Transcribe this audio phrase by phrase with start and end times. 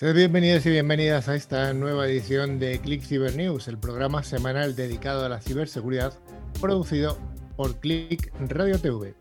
[0.00, 4.74] Sed bienvenidos y bienvenidas a esta nueva edición de Click Cyber News, el programa semanal
[4.74, 6.14] dedicado a la ciberseguridad,
[6.58, 7.18] producido
[7.54, 9.14] por Click Radio TV.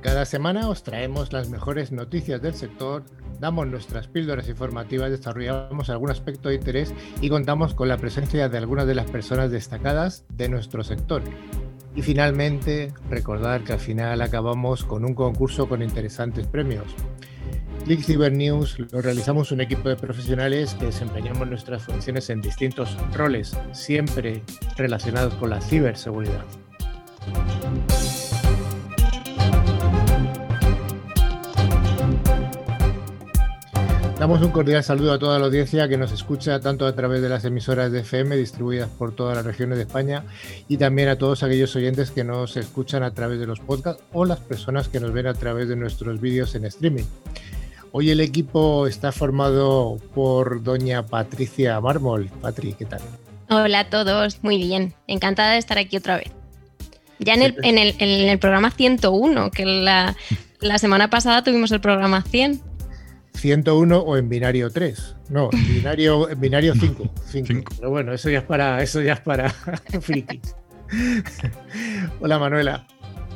[0.00, 3.04] Cada semana os traemos las mejores noticias del sector
[3.42, 8.56] damos nuestras píldoras informativas, desarrollamos algún aspecto de interés y contamos con la presencia de
[8.56, 11.22] algunas de las personas destacadas de nuestro sector.
[11.96, 16.86] Y finalmente, recordar que al final acabamos con un concurso con interesantes premios.
[17.84, 22.96] Click Cyber News lo realizamos un equipo de profesionales que desempeñamos nuestras funciones en distintos
[23.12, 24.44] roles, siempre
[24.76, 26.44] relacionados con la ciberseguridad.
[34.22, 37.28] Damos un cordial saludo a toda la audiencia que nos escucha tanto a través de
[37.28, 40.22] las emisoras de FM distribuidas por todas las regiones de España
[40.68, 44.24] y también a todos aquellos oyentes que nos escuchan a través de los podcasts o
[44.24, 47.02] las personas que nos ven a través de nuestros vídeos en streaming.
[47.90, 52.30] Hoy el equipo está formado por doña Patricia Mármol.
[52.40, 53.00] Patri, ¿qué tal?
[53.50, 54.94] Hola a todos, muy bien.
[55.08, 56.30] Encantada de estar aquí otra vez.
[57.18, 60.14] Ya en el, en el, programa 101, que la,
[60.60, 62.71] la semana pasada tuvimos el programa 100.
[63.34, 65.16] 101 o en binario 3.
[65.30, 67.70] No, en binario, binario 5, 5.
[67.76, 69.50] Pero bueno, eso ya es para, eso ya es para
[70.00, 70.54] frikis.
[72.20, 72.86] Hola Manuela.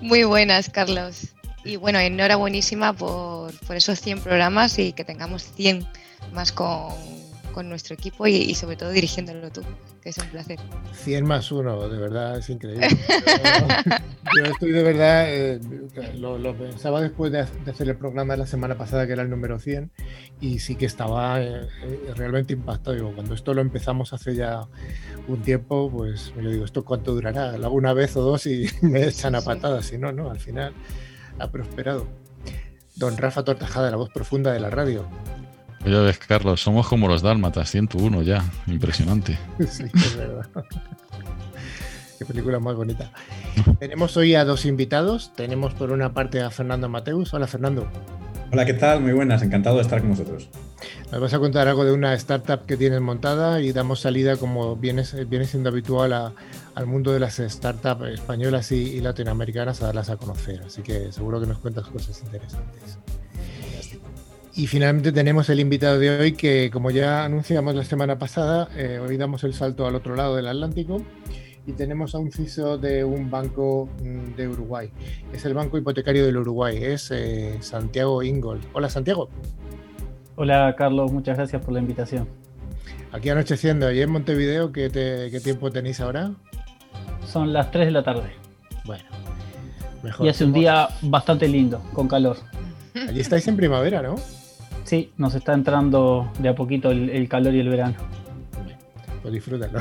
[0.01, 1.35] Muy buenas, Carlos.
[1.65, 5.87] Y bueno, enhorabuenísima por, por esos 100 programas y que tengamos 100
[6.33, 6.95] más con,
[7.57, 9.63] con nuestro equipo y, sobre todo dirigiéndolo tú,
[10.03, 10.59] que es un placer.
[10.93, 12.87] 100 más 1, de verdad, es increíble.
[14.37, 15.59] yo, estoy de verdad, eh,
[16.19, 19.59] lo, pensaba después de, hacer el programa de la semana pasada, que era el número
[19.59, 19.91] 100,
[20.39, 21.67] y sí que estaba eh,
[22.15, 22.95] realmente impactado.
[22.95, 24.69] Digo, cuando esto lo empezamos hace ya
[25.27, 27.57] un tiempo, pues yo digo, ¿esto cuánto durará?
[27.57, 30.41] Lo hago una vez o dos y me echan a patadas, si no, no, al
[30.41, 30.75] final
[31.39, 32.07] ha prosperado.
[32.97, 35.09] Don Rafa Tortajada, la voz profunda de la radio.
[35.87, 38.45] Ya ves, Carlos, somos como los dálmatas, 101 ya.
[38.67, 39.39] Impresionante.
[39.69, 40.47] Sí, es verdad.
[42.19, 43.13] Qué película más bonita.
[43.79, 45.33] Tenemos hoy a dos invitados.
[45.37, 47.33] Tenemos por una parte a Fernando Mateus.
[47.35, 47.87] Hola, Fernando.
[48.53, 49.01] Hola, ¿qué tal?
[49.01, 50.49] Muy buenas, encantado de estar con vosotros.
[51.13, 54.75] Nos vas a contar algo de una startup que tienes montada y damos salida, como
[54.75, 56.33] viene, viene siendo habitual,
[56.75, 60.63] al mundo de las startups españolas y latinoamericanas a darlas a conocer.
[60.67, 62.99] Así que seguro que nos cuentas cosas interesantes.
[64.57, 68.99] Y finalmente tenemos el invitado de hoy que, como ya anunciamos la semana pasada, eh,
[69.07, 71.03] hoy damos el salto al otro lado del Atlántico
[71.67, 74.91] y tenemos a un CISO de un banco mm, de Uruguay.
[75.31, 78.61] Es el Banco Hipotecario del Uruguay, es eh, Santiago Ingol.
[78.73, 79.29] Hola Santiago.
[80.37, 82.27] Hola Carlos, muchas gracias por la invitación.
[83.13, 86.31] Aquí anocheciendo, ¿y en Montevideo qué, qué tiempo tenéis ahora?
[87.27, 88.31] Son las 3 de la tarde.
[88.87, 89.05] Bueno,
[90.03, 90.25] mejor.
[90.25, 92.39] Y hace un día bastante lindo, con calor.
[93.07, 94.15] Allí estáis en primavera, ¿no?
[94.87, 97.97] Sí, nos está entrando de a poquito el, calor y el verano.
[99.21, 99.81] Pues disfrútalo.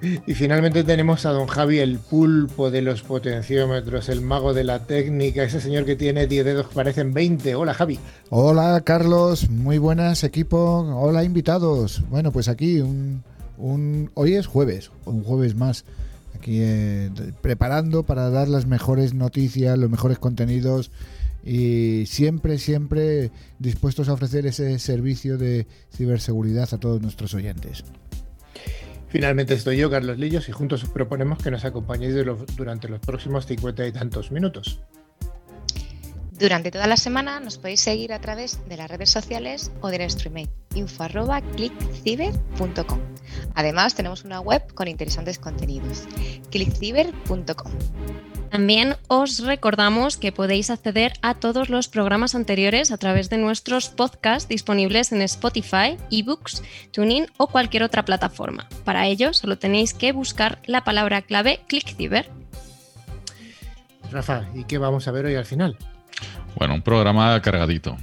[0.26, 4.86] y finalmente tenemos a don Javi, el pulpo de los potenciómetros, el mago de la
[4.86, 7.54] técnica, ese señor que tiene 10 dedos que parecen 20.
[7.56, 7.98] Hola Javi.
[8.30, 10.78] Hola Carlos, muy buenas equipo.
[10.96, 12.04] Hola invitados.
[12.08, 13.22] Bueno, pues aquí un,
[13.58, 15.84] un hoy es jueves, un jueves más
[16.34, 17.10] aquí eh,
[17.42, 20.90] preparando para dar las mejores noticias, los mejores contenidos
[21.46, 23.30] y siempre, siempre
[23.60, 27.84] dispuestos a ofrecer ese servicio de ciberseguridad a todos nuestros oyentes.
[29.08, 32.16] Finalmente estoy yo, Carlos Lillos, y juntos os proponemos que nos acompañéis
[32.56, 34.80] durante los próximos cincuenta y tantos minutos.
[36.32, 39.98] Durante toda la semana nos podéis seguir a través de las redes sociales o de
[39.98, 42.98] nuestro email info@clickciber.com.
[43.54, 46.08] Además, tenemos una web con interesantes contenidos,
[46.50, 47.72] clickciber.com.
[48.50, 53.88] También os recordamos que podéis acceder a todos los programas anteriores a través de nuestros
[53.88, 56.62] podcasts disponibles en Spotify, eBooks,
[56.92, 58.68] TuneIn o cualquier otra plataforma.
[58.84, 62.30] Para ello, solo tenéis que buscar la palabra clave ClickCiber.
[64.10, 65.76] Rafa, ¿y qué vamos a ver hoy al final?
[66.56, 67.96] Bueno, un programa cargadito.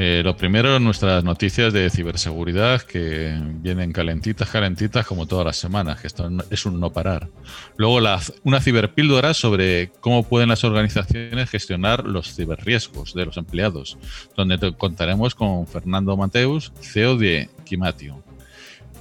[0.00, 6.00] Eh, lo primero, nuestras noticias de ciberseguridad que vienen calentitas, calentitas como todas las semanas,
[6.00, 7.28] que esto es un no parar.
[7.76, 7.98] Luego,
[8.44, 13.98] una ciberpíldora sobre cómo pueden las organizaciones gestionar los ciberriesgos de los empleados,
[14.36, 18.22] donde contaremos con Fernando Mateus, CEO de Kimatio.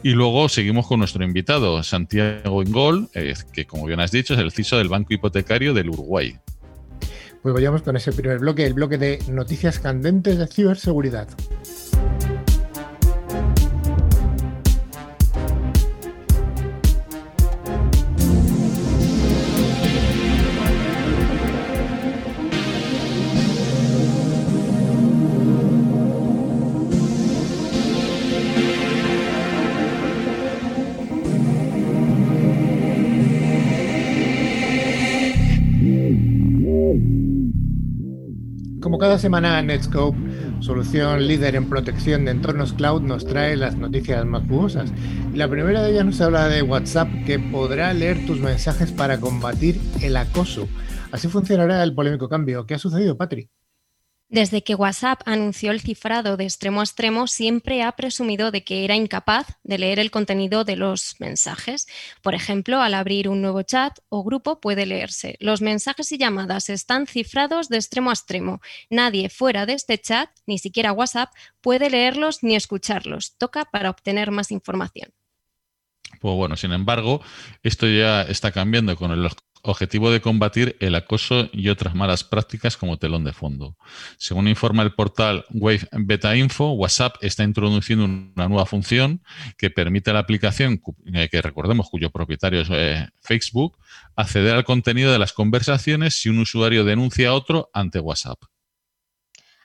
[0.01, 4.39] Y luego seguimos con nuestro invitado, Santiago Ingol, eh, que como bien has dicho es
[4.39, 6.38] el CISO del Banco Hipotecario del Uruguay.
[7.42, 11.28] Pues vayamos con ese primer bloque, el bloque de noticias candentes de ciberseguridad.
[39.07, 40.18] Cada semana Netscope,
[40.59, 44.92] solución líder en protección de entornos cloud, nos trae las noticias más jugosas.
[45.33, 49.80] La primera de ellas nos habla de WhatsApp que podrá leer tus mensajes para combatir
[50.01, 50.68] el acoso.
[51.13, 52.65] Así funcionará el polémico cambio.
[52.65, 53.50] ¿Qué ha sucedido, Patri?
[54.29, 58.83] Desde que WhatsApp anunció el cifrado de extremo a extremo, siempre ha presumido de que
[58.83, 61.88] era incapaz de leer el contenido de los mensajes.
[62.21, 65.38] Por ejemplo, al abrir un nuevo chat o grupo puede leerse.
[65.39, 68.59] Los mensajes y llamadas están cifrados de extremo a extremo.
[68.89, 71.31] Nadie fuera de este chat, ni siquiera WhatsApp,
[71.62, 73.38] puede leerlos ni escucharlos.
[73.38, 75.13] Toca para obtener más información.
[76.19, 77.21] Pues bueno, sin embargo,
[77.63, 79.23] esto ya está cambiando con el
[79.72, 83.78] objetivo de combatir el acoso y otras malas prácticas como telón de fondo.
[84.18, 89.22] Según informa el portal Wave Beta Info, WhatsApp está introduciendo una nueva función
[89.58, 90.81] que permite a la aplicación,
[91.14, 93.78] eh, que recordemos cuyo propietario es eh, Facebook,
[94.16, 98.40] acceder al contenido de las conversaciones si un usuario denuncia a otro ante WhatsApp.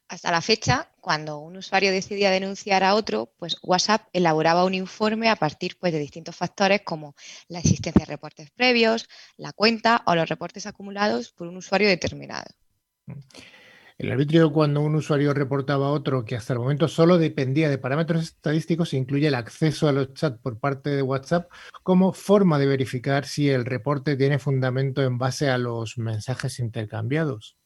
[0.08, 5.28] Hasta la fecha, cuando un usuario decidía denunciar a otro, pues WhatsApp elaboraba un informe
[5.28, 7.16] a partir pues, de distintos factores como
[7.48, 12.46] la existencia de reportes previos, la cuenta o los reportes acumulados por un usuario determinado.
[13.98, 17.78] El arbitrio cuando un usuario reportaba a otro que hasta el momento solo dependía de
[17.78, 21.50] parámetros estadísticos incluye el acceso a los chats por parte de WhatsApp
[21.82, 27.56] como forma de verificar si el reporte tiene fundamento en base a los mensajes intercambiados.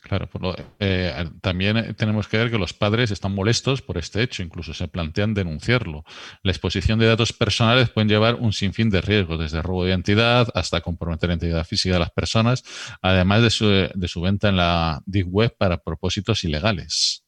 [0.00, 0.28] Claro,
[0.78, 4.86] eh, también tenemos que ver que los padres están molestos por este hecho, incluso se
[4.86, 6.04] plantean denunciarlo.
[6.42, 10.48] La exposición de datos personales pueden llevar un sinfín de riesgos, desde robo de identidad
[10.54, 12.62] hasta comprometer la identidad física de las personas,
[13.02, 17.24] además de su, de su venta en la Deep Web para propósitos ilegales.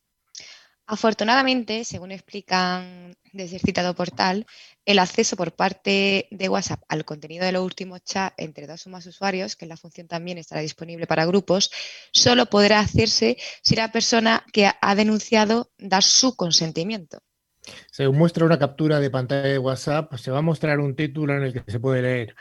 [0.87, 4.47] Afortunadamente, según explican desde el citado portal,
[4.89, 8.91] el acceso por parte de WhatsApp al contenido de los últimos chats entre dos o
[8.91, 11.71] más usuarios, que la función también estará disponible para grupos,
[12.11, 17.19] solo podrá hacerse si la persona que ha denunciado da su consentimiento.
[17.91, 21.43] Se muestra una captura de pantalla de WhatsApp, se va a mostrar un título en
[21.43, 22.35] el que se puede leer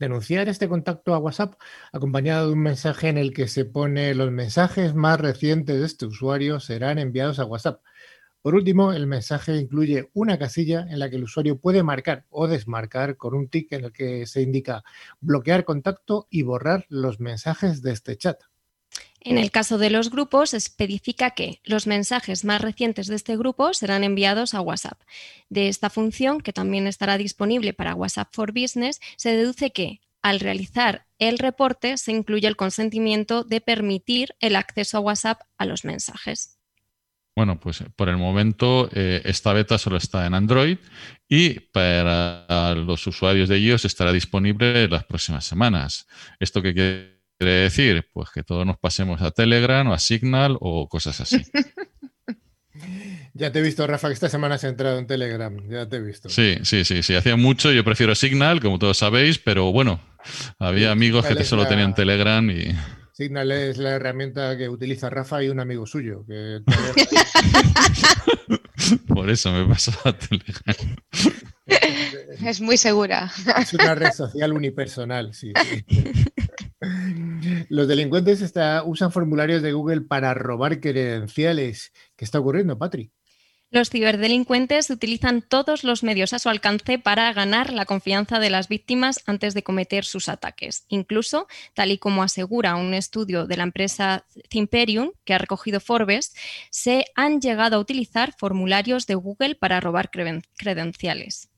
[0.00, 1.54] denunciar este contacto a WhatsApp
[1.92, 6.06] acompañado de un mensaje en el que se pone los mensajes más recientes de este
[6.06, 7.80] usuario serán enviados a WhatsApp.
[8.42, 12.48] Por último, el mensaje incluye una casilla en la que el usuario puede marcar o
[12.48, 14.82] desmarcar con un tick en el que se indica
[15.20, 18.40] bloquear contacto y borrar los mensajes de este chat.
[19.20, 23.72] En el caso de los grupos, especifica que los mensajes más recientes de este grupo
[23.72, 25.00] serán enviados a WhatsApp.
[25.48, 30.40] De esta función, que también estará disponible para WhatsApp for Business, se deduce que al
[30.40, 35.84] realizar el reporte se incluye el consentimiento de permitir el acceso a WhatsApp a los
[35.84, 36.58] mensajes.
[37.34, 40.76] Bueno, pues por el momento eh, esta beta solo está en Android
[41.28, 46.06] y para los usuarios de iOS estará disponible las próximas semanas.
[46.40, 48.06] ¿Esto qué quiere decir?
[48.12, 51.42] Pues que todos nos pasemos a Telegram o a Signal o cosas así.
[53.34, 55.56] Ya te he visto, Rafa, que esta semana has entrado en Telegram.
[55.68, 56.28] Ya te he visto.
[56.28, 57.14] Sí, sí, sí, sí.
[57.14, 57.72] Hacía mucho.
[57.72, 60.00] Yo prefiero Signal, como todos sabéis, pero bueno,
[60.58, 62.74] había amigos que solo tenían Telegram y.
[63.12, 66.24] Signal es la herramienta que utiliza Rafa y un amigo suyo.
[69.06, 70.96] Por eso me pasó a Telegram.
[72.44, 73.30] Es muy segura.
[73.60, 75.52] Es una red social unipersonal, sí.
[77.68, 78.52] Los delincuentes
[78.86, 81.92] usan formularios de Google para robar credenciales.
[82.16, 83.12] ¿Qué está ocurriendo, Patrick?
[83.72, 88.68] Los ciberdelincuentes utilizan todos los medios a su alcance para ganar la confianza de las
[88.68, 90.84] víctimas antes de cometer sus ataques.
[90.88, 96.34] Incluso, tal y como asegura un estudio de la empresa Thimperium que ha recogido Forbes,
[96.68, 101.48] se han llegado a utilizar formularios de Google para robar credenciales.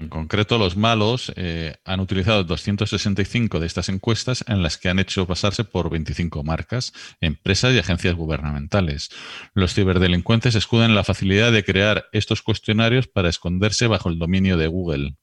[0.00, 4.98] En concreto, los malos eh, han utilizado 265 de estas encuestas en las que han
[4.98, 9.10] hecho pasarse por 25 marcas, empresas y agencias gubernamentales.
[9.52, 14.68] Los ciberdelincuentes escuden la facilidad de crear estos cuestionarios para esconderse bajo el dominio de
[14.68, 15.16] Google.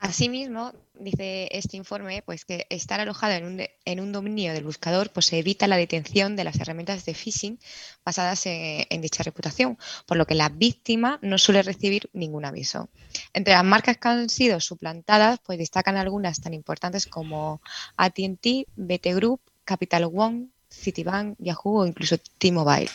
[0.00, 5.10] Asimismo, dice este informe, pues que estar alojado en un, en un dominio del buscador
[5.10, 7.58] pues evita la detención de las herramientas de phishing
[8.04, 12.88] basadas en, dicha reputación, por lo que la víctima no suele recibir ningún aviso.
[13.32, 17.60] Entre las marcas que han sido suplantadas, pues destacan algunas tan importantes como
[17.96, 22.90] AT&T, BT Group, Capital One, Citibank, Yahoo o incluso T-Mobile.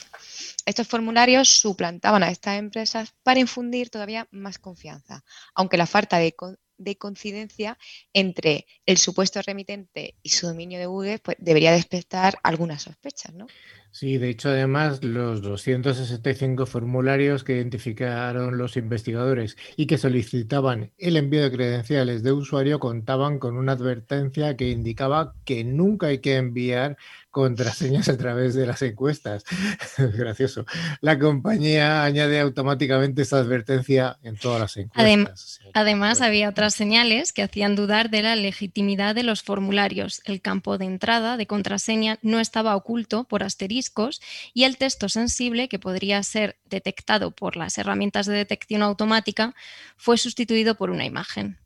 [0.65, 5.23] Estos formularios suplantaban a estas empresas para infundir todavía más confianza,
[5.55, 6.35] aunque la falta de,
[6.83, 7.77] de coincidencia
[8.13, 13.47] entre el supuesto remitente y su dominio de Google pues, debería despertar algunas sospechas, ¿no?
[13.91, 21.15] Sí, de hecho, además, los 265 formularios que identificaron los investigadores y que solicitaban el
[21.15, 26.37] envío de credenciales de usuario contaban con una advertencia que indicaba que nunca hay que
[26.37, 26.97] enviar
[27.33, 29.43] contraseñas a través de las encuestas.
[29.97, 30.65] Gracioso.
[31.01, 35.59] La compañía añade automáticamente esta advertencia en todas las encuestas.
[35.73, 40.21] además, había otras señales que hacían dudar de la legitimidad de los formularios.
[40.25, 44.21] El campo de entrada de contraseña no estaba oculto por asteriscos
[44.53, 49.55] y el texto sensible, que podría ser detectado por las herramientas de detección automática,
[49.97, 51.62] fue sustituido por una imagen.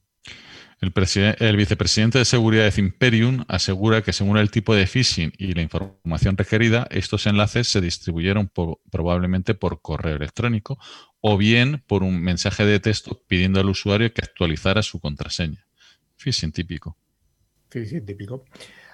[0.79, 5.63] El, vicepresidente de seguridad de Imperium asegura que según el tipo de phishing y la
[5.63, 8.51] información requerida, estos enlaces se distribuyeron
[8.91, 10.77] probablemente por correo electrónico
[11.19, 15.65] o bien por un mensaje de texto pidiendo al usuario que actualizara su contraseña.
[16.17, 16.96] Phishing típico.
[17.69, 18.46] Phishing típico.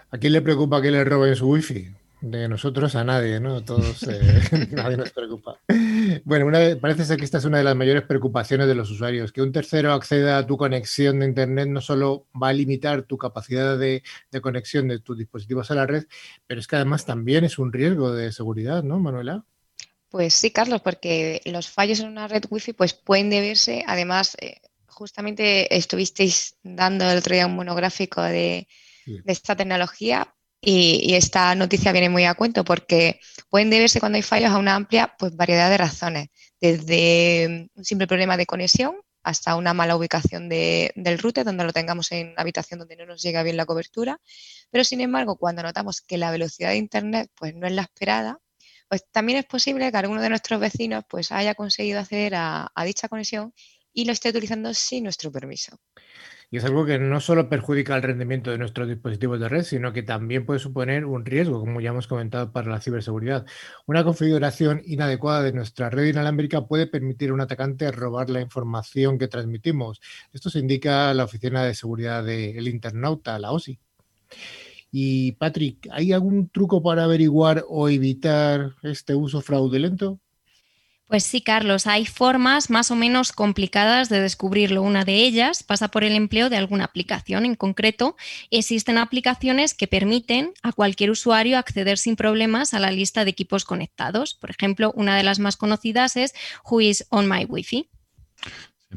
[0.09, 1.91] ¿A quién le preocupa que le roben su wifi?
[2.23, 3.65] De nosotros a nadie, ¿no?
[3.65, 5.59] Todos, eh, nadie nos preocupa.
[6.23, 6.49] Bueno,
[6.79, 9.51] parece ser que esta es una de las mayores preocupaciones de los usuarios, que un
[9.51, 14.03] tercero acceda a tu conexión de Internet no solo va a limitar tu capacidad de,
[14.41, 16.05] conexión de tus dispositivos a la red,
[16.47, 19.43] pero es que además también es un riesgo de seguridad, ¿no, Manuela?
[20.09, 24.61] Pues sí, Carlos, porque los fallos en una red wifi pues pueden deberse, además, eh,
[24.87, 28.69] justamente estuvisteis dando el otro día un monográfico de,
[29.05, 30.33] de esta tecnología,
[30.65, 34.75] y, esta noticia viene muy a cuento porque pueden deberse cuando hay fallos a una
[34.75, 36.29] amplia pues, variedad de razones,
[36.61, 42.11] desde un simple problema de conexión hasta una mala ubicación del router, donde lo tengamos
[42.11, 44.19] en la habitación donde no nos llega bien la cobertura.
[44.69, 48.39] Pero sin embargo, cuando notamos que la velocidad de Internet pues, no es la esperada,
[48.89, 53.07] pues también es posible que alguno de nuestros vecinos pues, haya conseguido acceder a dicha
[53.07, 53.53] conexión
[53.93, 55.77] y lo esté utilizando sin nuestro permiso.
[56.53, 59.91] Y es algo que no solo perjudica el rendimiento de nuestros dispositivos de red, sino
[59.91, 63.47] que también puede suponer un riesgo, como ya hemos comentado, para la ciberseguridad.
[63.87, 69.17] Una configuración inadecuada de nuestra red inalámbrica puede permitir a un atacante robar la información
[69.17, 69.99] que transmitimos.
[70.31, 73.79] Esto se indica la Oficina de Seguridad del Internauta, la OSI.
[74.91, 80.19] Y Patrick, ¿hay algún truco para averiguar o evitar este uso fraudulento?
[81.13, 84.81] Pues sí, Carlos, hay formas más o menos complicadas de descubrirlo.
[84.81, 87.45] Una de ellas pasa por el empleo de alguna aplicación.
[87.45, 88.15] En concreto,
[88.49, 93.63] existen aplicaciones que permiten a cualquier usuario acceder sin problemas a la lista de equipos
[93.63, 94.33] conectados.
[94.33, 96.33] Por ejemplo, una de las más conocidas es
[96.67, 97.87] Who is on my Wi-Fi.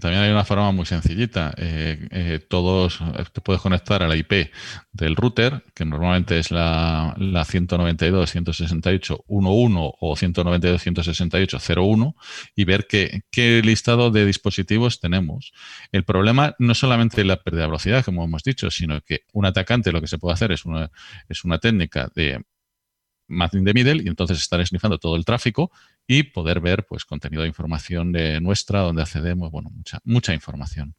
[0.00, 1.53] También hay una forma muy sencillita.
[1.57, 2.99] Eh, eh, todos
[3.33, 4.50] te puedes conectar a la IP
[4.93, 12.15] del router, que normalmente es la, la 192.168.1.1 o 192.168.0.1,
[12.55, 15.53] y ver qué, qué listado de dispositivos tenemos.
[15.93, 19.47] El problema no es solamente la pérdida de velocidad, como hemos dicho, sino que un
[19.47, 20.91] atacante lo que se puede hacer es una,
[21.29, 22.45] es una técnica de
[23.28, 25.71] Matching the Middle y entonces estar esnifando todo el tráfico
[26.06, 30.95] y poder ver pues contenido de información de nuestra donde accedemos, bueno, mucha, mucha información.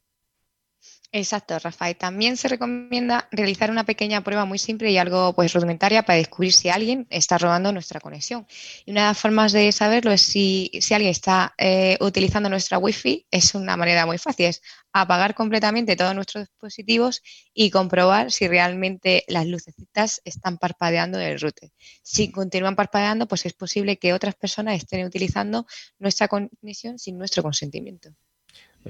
[1.14, 1.96] Exacto, Rafael.
[1.96, 6.52] También se recomienda realizar una pequeña prueba muy simple y algo pues rudimentaria para descubrir
[6.52, 8.46] si alguien está robando nuestra conexión.
[8.86, 13.26] Y una de las formas de saberlo es si, alguien está eh, utilizando nuestra Wi-Fi,
[13.32, 14.62] es una manera muy fácil, es
[14.92, 17.24] apagar completamente todos nuestros dispositivos
[17.54, 21.72] y comprobar si realmente las lucecitas están parpadeando del router.
[22.04, 25.66] Si continúan parpadeando, pues es posible que otras personas estén utilizando
[26.00, 28.10] nuestra conexión sin nuestro consentimiento.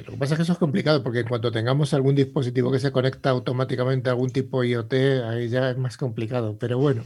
[0.06, 2.80] Lo que pasa es que eso es complicado porque en cuanto tengamos algún dispositivo que
[2.80, 4.94] se conecta automáticamente a algún tipo IoT,
[5.26, 6.58] ahí ya es más complicado.
[6.60, 7.04] Pero bueno,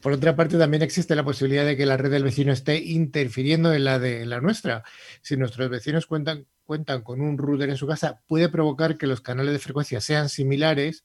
[0.00, 3.72] por otra parte también existe la posibilidad de que la red del vecino esté interfiriendo
[3.74, 4.84] en la de la nuestra.
[5.22, 9.20] Si nuestros vecinos cuentan, cuentan con un router en su casa, puede provocar que los
[9.20, 11.04] canales de frecuencia sean similares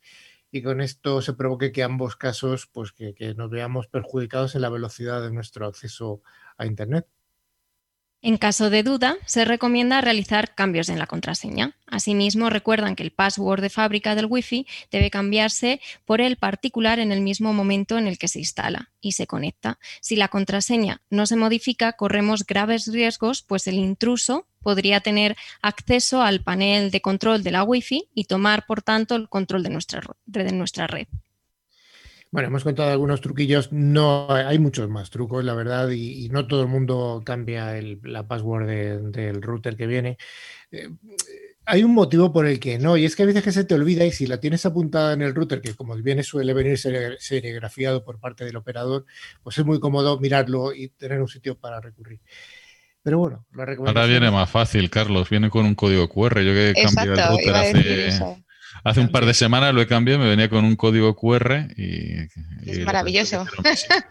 [0.52, 4.70] y con esto se provoque que ambos casos, pues que nos veamos perjudicados en la
[4.70, 6.22] velocidad de nuestro acceso
[6.58, 7.08] a Internet.
[8.26, 11.78] En caso de duda, se recomienda realizar cambios en la contraseña.
[11.86, 17.12] Asimismo, recuerdan que el password de fábrica del Wi-Fi debe cambiarse por el particular en
[17.12, 19.78] el mismo momento en el que se instala y se conecta.
[20.02, 26.24] Si la contraseña no se modifica, corremos graves riesgos, pues el intruso podría tener acceso
[26.24, 30.02] al panel de control de la Wi-Fi y tomar, por tanto, el control de nuestra,
[30.26, 31.06] de nuestra red.
[32.36, 36.64] Bueno, hemos contado algunos truquillos, no hay muchos más trucos, la verdad, y, no todo
[36.64, 37.74] el mundo cambia
[38.04, 38.68] la password
[39.14, 40.18] del router que viene.
[40.70, 40.90] Eh,
[41.66, 43.74] hay un motivo por el que no, y es que a veces que se te
[43.74, 48.04] olvida y si la tienes apuntada en el router, que como viene suele venir serigrafiado
[48.04, 49.06] por parte del operador,
[49.42, 52.20] pues es muy cómodo mirarlo y tener un sitio para recurrir.
[53.02, 56.42] Pero bueno, la Ahora viene más fácil, Carlos, viene con un código QR.
[56.42, 58.44] Yo que cambié el router hace
[58.86, 62.28] Hace un par de semanas lo he cambiado, me venía con un código QR y...
[62.66, 63.46] Es maravilloso.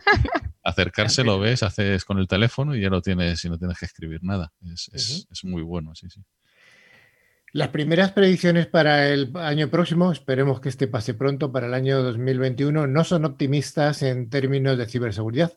[0.64, 3.86] Acercarse lo ves, haces con el teléfono y ya lo tienes y no tienes que
[3.86, 4.52] escribir nada.
[4.72, 6.20] Es, es muy bueno, sí, sí.
[7.54, 12.02] Las primeras predicciones para el año próximo, esperemos que este pase pronto para el año
[12.02, 15.52] 2021, no son optimistas en términos de ciberseguridad.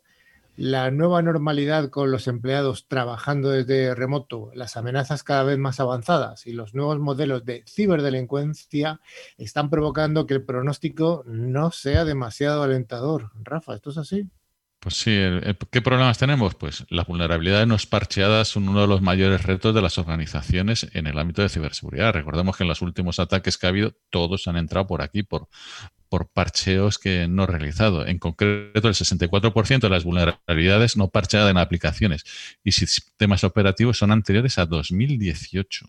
[0.57, 6.47] La nueva normalidad con los empleados trabajando desde remoto, las amenazas cada vez más avanzadas
[6.47, 8.99] y los nuevos modelos de ciberdelincuencia
[9.37, 13.29] están provocando que el pronóstico no sea demasiado alentador.
[13.43, 14.31] Rafa, ¿esto es así?
[14.79, 15.15] Pues sí,
[15.69, 16.55] ¿qué problemas tenemos?
[16.55, 21.05] Pues las vulnerabilidades no parcheadas son uno de los mayores retos de las organizaciones en
[21.05, 22.13] el ámbito de ciberseguridad.
[22.13, 25.49] Recordemos que en los últimos ataques que ha habido, todos han entrado por aquí, por,
[26.09, 28.05] por parcheos que no realizado.
[28.05, 32.23] En concreto, el 64% de las vulnerabilidades no parcheadas en aplicaciones
[32.63, 35.85] y sistemas operativos son anteriores a 2018.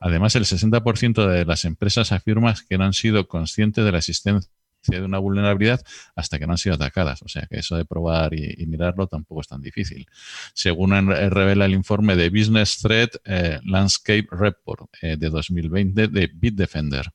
[0.00, 4.50] Además, el 60% de las empresas afirma que no han sido conscientes de la existencia
[4.86, 5.80] de una vulnerabilidad
[6.14, 7.22] hasta que no han sido atacadas.
[7.22, 10.06] O sea que eso de probar y, mirarlo tampoco es tan difícil.
[10.54, 17.10] Según revela el informe de Business Threat eh, Landscape Report eh, de 2020 de Bitdefender.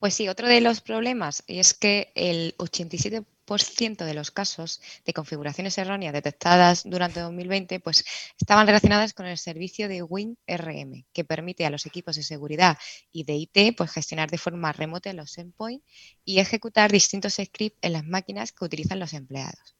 [0.00, 5.76] Pues sí, otro de los problemas es que el 87% de los casos de configuraciones
[5.76, 8.04] erróneas detectadas durante 2020 pues,
[8.38, 12.78] estaban relacionadas con el servicio de WinRM, que permite a los equipos de seguridad
[13.10, 15.84] y de IT pues, gestionar de forma remota los endpoints
[16.24, 19.74] y ejecutar distintos scripts en las máquinas que utilizan los empleados.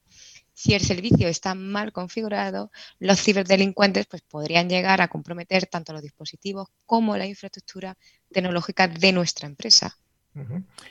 [0.53, 6.01] Si el servicio está mal configurado, los ciberdelincuentes pues, podrían llegar a comprometer tanto los
[6.01, 7.97] dispositivos como la infraestructura
[8.29, 9.97] tecnológica de nuestra empresa.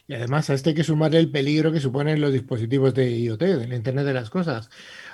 [0.07, 3.41] Y además a este hay que sumarle el peligro que suponen los dispositivos de IoT,
[3.41, 4.69] del Internet de las Cosas.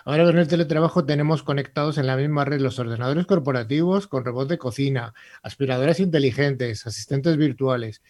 [0.04, 4.48] Ahora con el teletrabajo tenemos conectados en la misma red los ordenadores corporativos con robots
[4.48, 8.02] de cocina, aspiradoras inteligentes, asistentes virtuales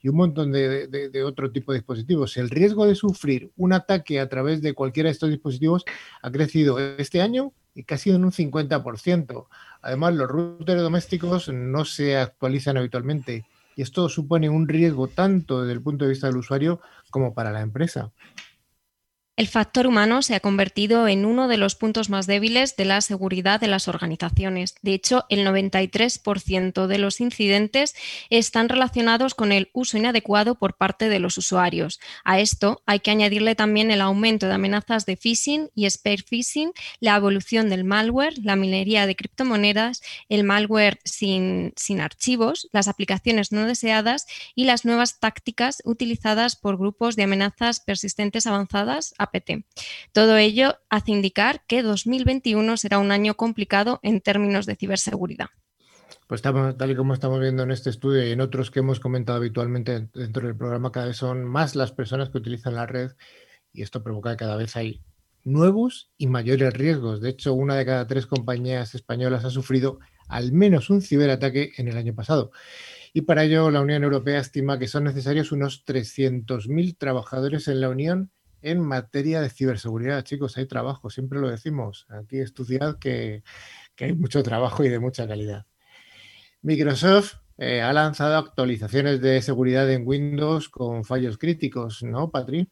[0.00, 2.36] y un montón de, de, otro tipo de dispositivos.
[2.36, 5.84] El riesgo de sufrir un ataque a través de cualquiera de estos dispositivos
[6.22, 9.46] ha crecido este año y casi en un 50%.
[9.80, 13.44] Además, los routers domésticos no se actualizan habitualmente
[13.76, 16.80] y esto supone un riesgo tanto desde el punto de vista del usuario
[17.10, 18.12] como para la empresa.
[19.34, 23.00] El factor humano se ha convertido en uno de los puntos más débiles de la
[23.00, 24.74] seguridad de las organizaciones.
[24.82, 27.94] De hecho, el 93% de los incidentes
[28.28, 31.98] están relacionados con el uso inadecuado por parte de los usuarios.
[32.24, 36.72] A esto hay que añadirle también el aumento de amenazas de phishing y spear phishing,
[37.00, 43.50] la evolución del malware, la minería de criptomonedas, el malware sin, sin archivos, las aplicaciones
[43.50, 49.14] no deseadas y las nuevas tácticas utilizadas por grupos de amenazas persistentes avanzadas
[50.12, 55.46] Todo ello hace indicar que 2021 será un año complicado en términos de ciberseguridad.
[56.26, 59.38] Pues tal y como estamos viendo en este estudio y en otros que hemos comentado
[59.38, 63.12] habitualmente dentro del programa, cada vez son más las personas que utilizan la red
[63.72, 65.02] y esto provoca que cada vez hay
[65.44, 67.20] nuevos y mayores riesgos.
[67.20, 71.88] De hecho, una de cada tres compañías españolas ha sufrido al menos un ciberataque en
[71.88, 72.50] el año pasado.
[73.12, 77.90] Y para ello, la Unión Europea estima que son necesarios unos 300.000 trabajadores en la
[77.90, 78.30] Unión
[78.62, 82.06] en materia de ciberseguridad, chicos, hay trabajo, siempre lo decimos.
[82.08, 83.42] Aquí es tu ciudad que,
[83.98, 85.66] hay mucho trabajo y de mucha calidad.
[86.62, 92.68] Microsoft eh, ha lanzado actualizaciones de seguridad en Windows con fallos críticos, ¿no, Patri?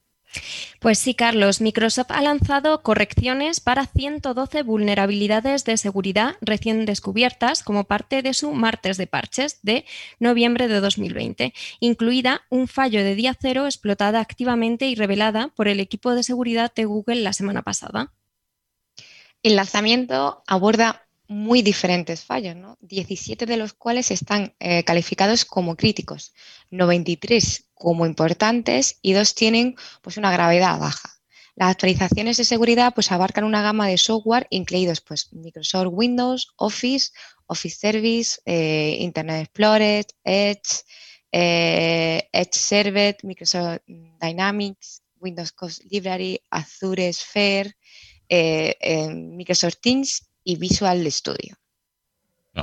[0.79, 7.85] Pues sí, Carlos, Microsoft ha lanzado correcciones para 112 vulnerabilidades de seguridad recién descubiertas como
[7.85, 9.85] parte de su martes de parches de
[10.19, 15.81] noviembre de 2020, incluida un fallo de día cero explotada activamente y revelada por el
[15.81, 18.13] equipo de seguridad de Google la semana pasada.
[19.43, 22.77] El lanzamiento aborda muy diferentes fallos, ¿no?
[22.81, 26.35] 17 de los cuales están eh, calificados como críticos,
[26.73, 31.09] 93 como importantes y dos tienen pues, una gravedad baja.
[31.55, 37.13] Las actualizaciones de seguridad pues, abarcan una gama de software incluidos pues, Microsoft Windows, Office,
[37.47, 40.83] Office Service, eh, Internet Explorer, Edge,
[41.31, 47.77] eh, Edge Server, Microsoft Dynamics, Windows Cost Library, Azure Sphere,
[49.37, 51.57] Microsoft Teams Visual Studio.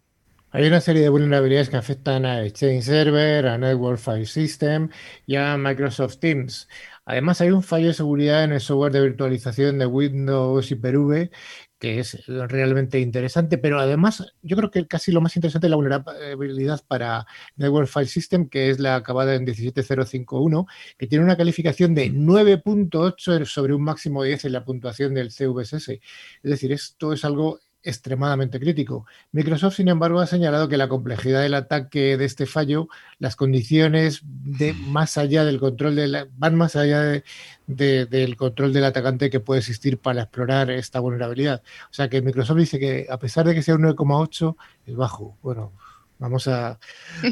[0.56, 4.88] Hay una serie de vulnerabilidades que afectan a Exchange Server, a Network File System
[5.26, 6.66] y a Microsoft Teams.
[7.04, 11.30] Además, hay un fallo de seguridad en el software de virtualización de Windows Hyper-V
[11.78, 15.76] que es realmente interesante, pero además yo creo que casi lo más interesante es la
[15.76, 20.66] vulnerabilidad para Network File System, que es la acabada en 17051,
[20.96, 25.30] que tiene una calificación de 9.8 sobre un máximo de 10 en la puntuación del
[25.30, 25.88] CVSS.
[25.90, 26.00] Es
[26.42, 29.06] decir, esto es algo extremadamente crítico.
[29.32, 34.20] Microsoft, sin embargo, ha señalado que la complejidad del ataque de este fallo, las condiciones
[34.24, 37.22] de más allá del control de la, van más allá
[37.66, 41.62] del control del atacante que puede existir para explorar esta vulnerabilidad.
[41.90, 45.38] O sea que Microsoft dice que a pesar de que sea un 9,8 es bajo.
[45.42, 45.72] Bueno,
[46.18, 46.78] vamos a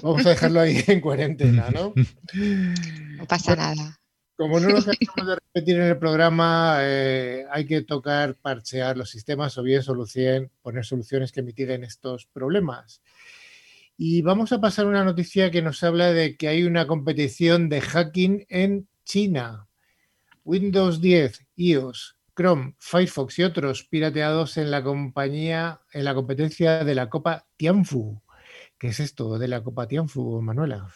[0.02, 1.92] vamos a dejarlo ahí en cuarentena, ¿no?
[3.16, 3.98] No pasa nada.
[4.36, 9.10] Como no nos acabamos de repetir en el programa, eh, hay que tocar parchear los
[9.10, 9.82] sistemas o bien
[10.62, 13.00] poner soluciones que mitiguen estos problemas.
[13.96, 17.80] Y vamos a pasar una noticia que nos habla de que hay una competición de
[17.80, 19.68] hacking en China.
[20.44, 26.94] Windows 10, iOS, Chrome, Firefox y otros pirateados en la compañía, en la competencia de
[26.94, 28.20] la Copa Tianfu.
[28.76, 30.92] ¿Qué es esto de la Copa Tianfu, Manuela?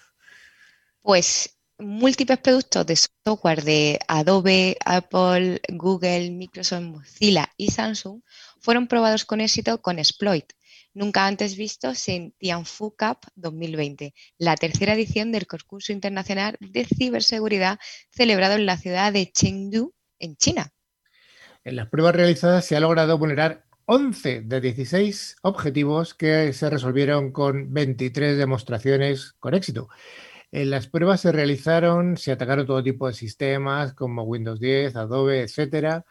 [1.01, 8.22] Pues múltiples productos de software de Adobe, Apple, Google, Microsoft, Mozilla y Samsung
[8.60, 10.52] fueron probados con éxito con Exploit,
[10.92, 17.78] nunca antes vistos en Tianfu Cup 2020, la tercera edición del concurso internacional de ciberseguridad
[18.10, 20.72] celebrado en la ciudad de Chengdu, en China.
[21.64, 27.32] En las pruebas realizadas se ha logrado vulnerar 11 de 16 objetivos que se resolvieron
[27.32, 29.88] con 23 demostraciones con éxito.
[30.50, 35.42] En las pruebas se realizaron, se atacaron todo tipo de sistemas como Windows 10, Adobe,
[35.42, 36.06] etcétera.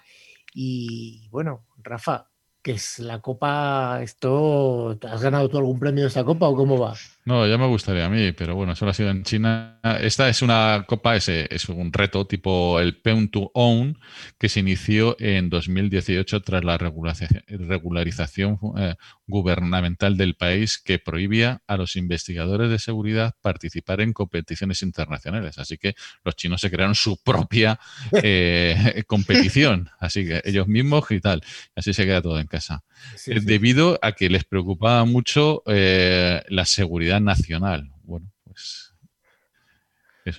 [0.54, 2.30] Y bueno, Rafa,
[2.62, 4.02] ¿qué es la copa?
[4.04, 6.96] ¿Esto has ganado tú algún premio de esa copa o cómo va?
[7.28, 9.82] No, ya me gustaría a mí, pero bueno, solo ha sido en China.
[10.00, 14.00] Esta es una copa, es, es un reto tipo el Pen to Own
[14.40, 18.96] que se inició en 2018 tras la regularización eh,
[19.28, 25.58] gubernamental del país que prohibía a los investigadores de seguridad participar en competiciones internacionales.
[25.58, 27.78] Así que los chinos se crearon su propia
[28.24, 31.42] eh, competición, así que ellos mismos y tal.
[31.76, 32.86] Así se queda todo en casa.
[33.26, 37.92] Eh, debido a que les preocupaba mucho la seguridad nacional.
[38.04, 38.94] Bueno, pues.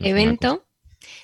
[0.01, 0.68] Evento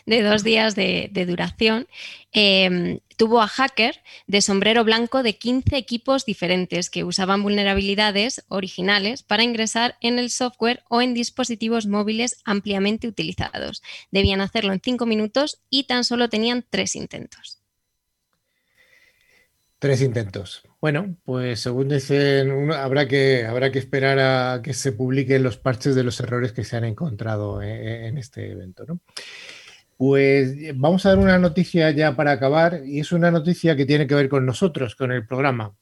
[0.07, 1.87] de dos días de, duración,
[2.33, 9.23] em, tuvo a hacker de sombrero blanco de 15 equipos diferentes que usaban vulnerabilidades originales
[9.23, 13.83] para ingresar en el software o en dispositivos móviles ampliamente utilizados.
[14.11, 17.61] Debían hacerlo en cinco minutos y tan solo tenían tres intentos.
[19.79, 20.63] Tres intentos.
[20.85, 25.95] Bueno, pues según dicen, habrá, que, habrá que esperar a que se publiquen los parches
[25.95, 28.85] de los errores que se han encontrado eh, en, este evento.
[28.87, 29.01] ¿no?
[29.97, 34.07] Pues vamos a dar una noticia ya para acabar y es una noticia que tiene
[34.07, 35.75] que ver con nosotros, con el programa.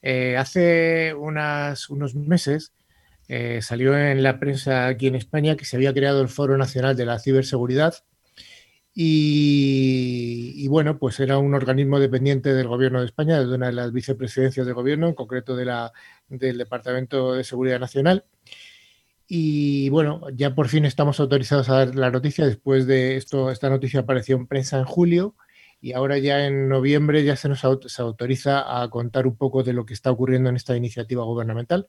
[0.00, 2.72] Eh, hace unos meses
[3.28, 6.96] eh, salió en la prensa aquí en España que se había creado el Foro Nacional
[6.96, 7.96] de la Ciberseguridad
[9.00, 13.92] y, bueno, pues era un organismo dependiente del Gobierno de España, de una de las
[13.92, 18.24] vicepresidencias del Gobierno, en concreto del Departamento de Seguridad Nacional.
[19.28, 22.44] Y bueno, ya por fin estamos autorizados a dar la noticia.
[22.44, 25.36] Después de esto, esta noticia apareció en prensa en julio
[25.80, 29.86] y ahora ya en noviembre ya se nos autoriza a contar un poco de lo
[29.86, 31.88] que está ocurriendo en esta iniciativa gubernamental.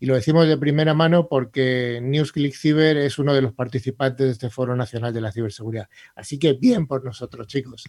[0.00, 4.32] Y lo decimos de primera mano porque NewsClick Cyber es uno de los participantes de
[4.32, 5.88] este Foro Nacional de la Ciberseguridad.
[6.16, 7.84] Así que bien por nosotros, chicos.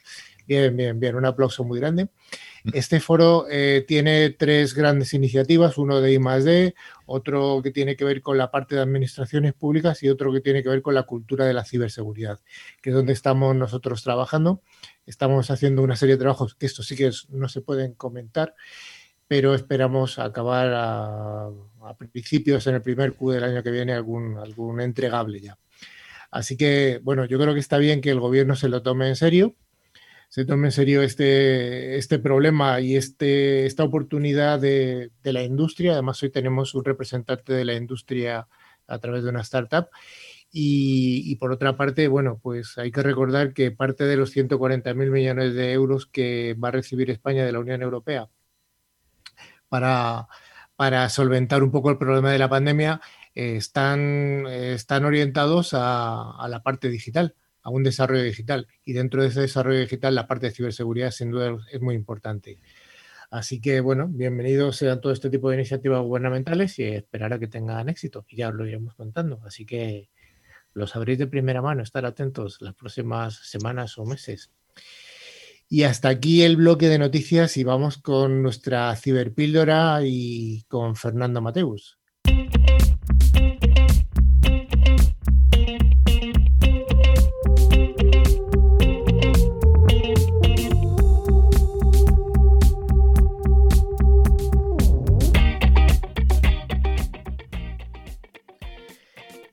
[0.45, 1.15] Bien, bien, bien.
[1.15, 2.10] Un aplauso muy grande.
[2.74, 8.21] Este foro eh, tiene tres grandes iniciativas, uno de I+.D., otro que tiene que ver
[8.21, 11.45] con la parte de administraciones públicas y otro que tiene que ver con la cultura
[11.45, 12.39] de la ciberseguridad,
[12.82, 14.62] que es donde estamos nosotros trabajando.
[15.06, 18.54] Estamos haciendo una serie de trabajos que esto sí que no se pueden comentar,
[19.28, 21.50] pero esperamos acabar a,
[22.12, 25.58] principios en el primer Q del año que viene algún, algún entregable ya.
[26.30, 29.15] Así que, bueno, yo creo que está bien que el gobierno se lo tome en
[29.15, 29.56] serio
[30.31, 35.91] se tome en serio este, este problema y este, esta oportunidad de, la industria.
[35.91, 38.47] Además, hoy tenemos un representante de la industria
[38.87, 39.89] a través de una startup.
[40.49, 45.53] Y, por otra parte, bueno, pues hay que recordar que parte de los 140.000 millones
[45.53, 48.29] de euros que va a recibir España de la Unión Europea
[49.67, 50.29] para,
[50.77, 53.01] para solventar un poco el problema de la pandemia
[53.35, 58.67] eh, están, están orientados a, a la parte digital a un desarrollo digital.
[58.86, 62.60] Y dentro de ese desarrollo digital, la parte de ciberseguridad sin duda es muy importante.
[63.30, 67.47] Así que, bueno, bienvenidos sean todo este tipo de iniciativas gubernamentales y esperar a que
[67.47, 68.26] tengan éxito.
[68.28, 69.39] Y ya os lo iremos contando.
[69.45, 70.10] Así que
[70.74, 74.52] lo sabréis de primera mano, estar atentos las próximas semanas o meses.
[75.69, 81.41] Y hasta aquí el bloque de noticias y vamos con nuestra ciberpíldora y con Fernando
[81.41, 81.97] Mateus.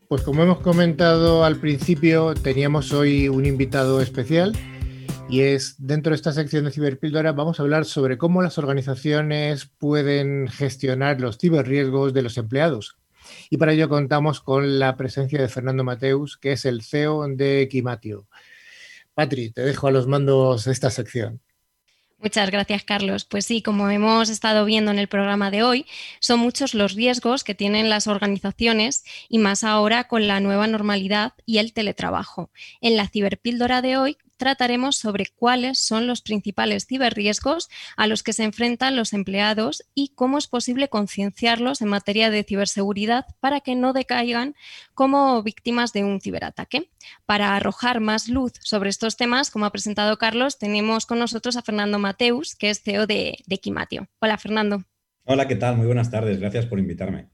[0.08, 4.56] Pues como hemos comentado al principio, teníamos hoy un invitado especial
[5.28, 9.66] y es dentro de esta sección de Ciberpíldora vamos a hablar sobre cómo las organizaciones
[9.66, 12.96] pueden gestionar los ciberriesgos de los empleados.
[13.50, 17.60] Y para ello contamos con la presencia de Fernando Mateus, que es el CEO de
[17.60, 18.28] Equimatio.
[19.12, 21.42] Patri, te dejo a los mandos esta sección.
[22.20, 23.24] Muchas gracias, Carlos.
[23.24, 25.86] Pues sí, como hemos estado viendo en el programa de hoy,
[26.18, 31.34] son muchos los riesgos que tienen las organizaciones y más ahora con la nueva normalidad
[31.46, 32.50] y el teletrabajo.
[32.80, 38.32] En la ciberpíldora de hoy trataremos sobre cuáles son los principales ciberriesgos a los que
[38.32, 43.74] se enfrentan los empleados y cómo es posible concienciarlos en materia de ciberseguridad para que
[43.74, 44.54] no decaigan
[44.94, 46.90] como víctimas de un ciberataque.
[47.26, 51.62] Para arrojar más luz sobre estos temas, como ha presentado Carlos, tenemos con nosotros a
[51.62, 54.08] Fernando Mateus, que es CEO de, de Quimatio.
[54.20, 54.84] Hola, Fernando.
[55.24, 55.76] Hola, ¿qué tal?
[55.76, 56.40] Muy buenas tardes.
[56.40, 57.28] Gracias por invitarme.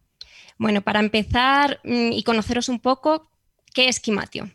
[0.58, 3.30] Bueno, para empezar mm, y conoceros un poco,
[3.72, 4.50] ¿qué es Quimatio?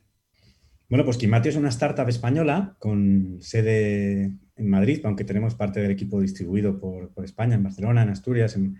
[0.90, 5.92] Bueno, pues Quimatio es una startup española con sede en Madrid, aunque tenemos parte del
[5.92, 8.78] equipo distribuido por, España, en Barcelona, en Asturias, en,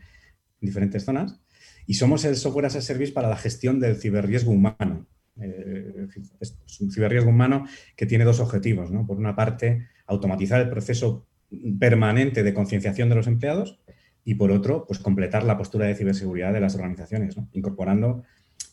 [0.60, 1.40] diferentes zonas.
[1.86, 5.08] Y somos el software as a service para la gestión del ciberriesgo humano.
[5.40, 6.08] Eh,
[6.42, 8.90] es un ciberriesgo humano que tiene dos objetivos.
[9.08, 11.28] Por una parte, automatizar el proceso
[11.80, 13.80] permanente de concienciación de los empleados
[14.26, 18.24] y por otro, pues completar la postura de ciberseguridad de las organizaciones, incorporando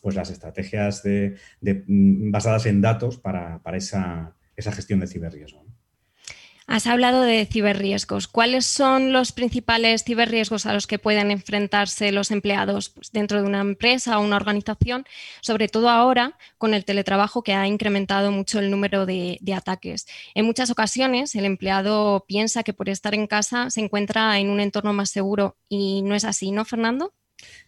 [0.01, 5.65] pues las estrategias de, mm, basadas en datos para, esa, gestión de ciberriesgo.
[6.69, 8.27] Has hablado de ciberriesgos.
[8.27, 13.47] ¿Cuáles son los principales ciberriesgos a los que pueden enfrentarse los empleados pues, dentro de
[13.47, 15.05] una empresa o una organización?
[15.39, 20.07] Sobre todo ahora con el teletrabajo que ha incrementado mucho el número de, ataques.
[20.35, 24.59] En muchas ocasiones el empleado piensa que por estar en casa se encuentra en un
[24.59, 27.13] entorno más seguro y no es así, ¿no, Fernando?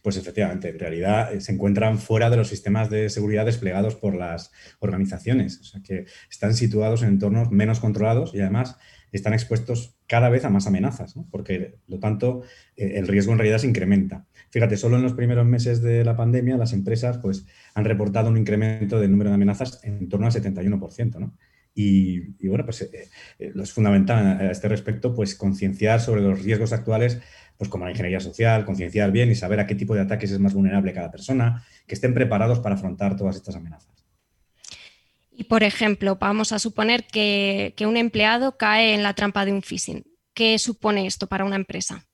[0.02, 4.14] Pues efectivamente, en realidad eh, se encuentran fuera de los sistemas de seguridad desplegados por
[4.14, 8.76] las organizaciones, o sea que están situados en entornos menos controlados y además
[9.12, 12.42] están expuestos cada vez a más amenazas, porque lo tanto
[12.76, 14.26] eh, el riesgo en realidad se incrementa.
[14.50, 18.36] Fíjate, solo en los primeros meses de la pandemia las empresas pues, han reportado un
[18.36, 21.18] incremento del número de amenazas en torno al 71%.
[21.18, 21.36] ¿no?
[21.82, 27.20] Y, bueno, pues eh, es fundamental a este respecto pues, concienciar sobre los riesgos actuales
[27.56, 30.38] pues como la ingeniería social, concienciar bien y saber a qué tipo de ataques es
[30.38, 34.02] más vulnerable cada persona, que estén preparados para afrontar todas estas amenazas.
[35.30, 39.52] Y por ejemplo, vamos a suponer que, que un empleado cae en la trampa de
[39.52, 40.04] un phishing.
[40.32, 42.06] ¿Qué supone esto para una empresa?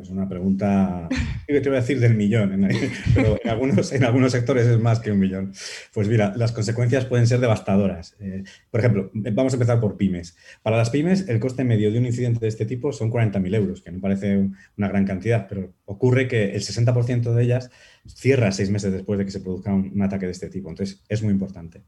[0.00, 1.08] Es una pregunta,
[1.46, 2.68] te voy a decir del millón,
[3.14, 5.52] pero en algunos, en algunos sectores es más que un millón.
[5.92, 8.16] Pues mira, las consecuencias pueden ser devastadoras.
[8.20, 10.36] Eh, por ejemplo, vamos a empezar por pymes.
[10.62, 13.82] Para las pymes, el coste medio de un incidente de este tipo son 40.000 euros,
[13.82, 17.70] que no parece una gran cantidad, pero ocurre que el 60% de ellas
[18.06, 20.68] cierra seis meses después de que se produzca un, ataque de este tipo.
[20.68, 21.82] Entonces, es muy importante.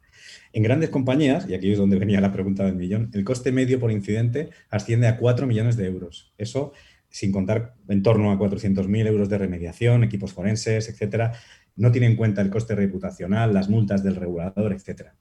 [0.52, 3.78] En grandes compañías, y aquí es donde venía la pregunta del millón, el coste medio
[3.78, 6.32] por incidente asciende a 4 millones de euros.
[6.38, 6.72] Eso
[7.16, 11.32] sin contar en torno a 400.000 euros de remediación, equipos forenses, etcétera,
[11.74, 15.14] no tiene en cuenta el coste reputacional, las multas del regulador, etcétera.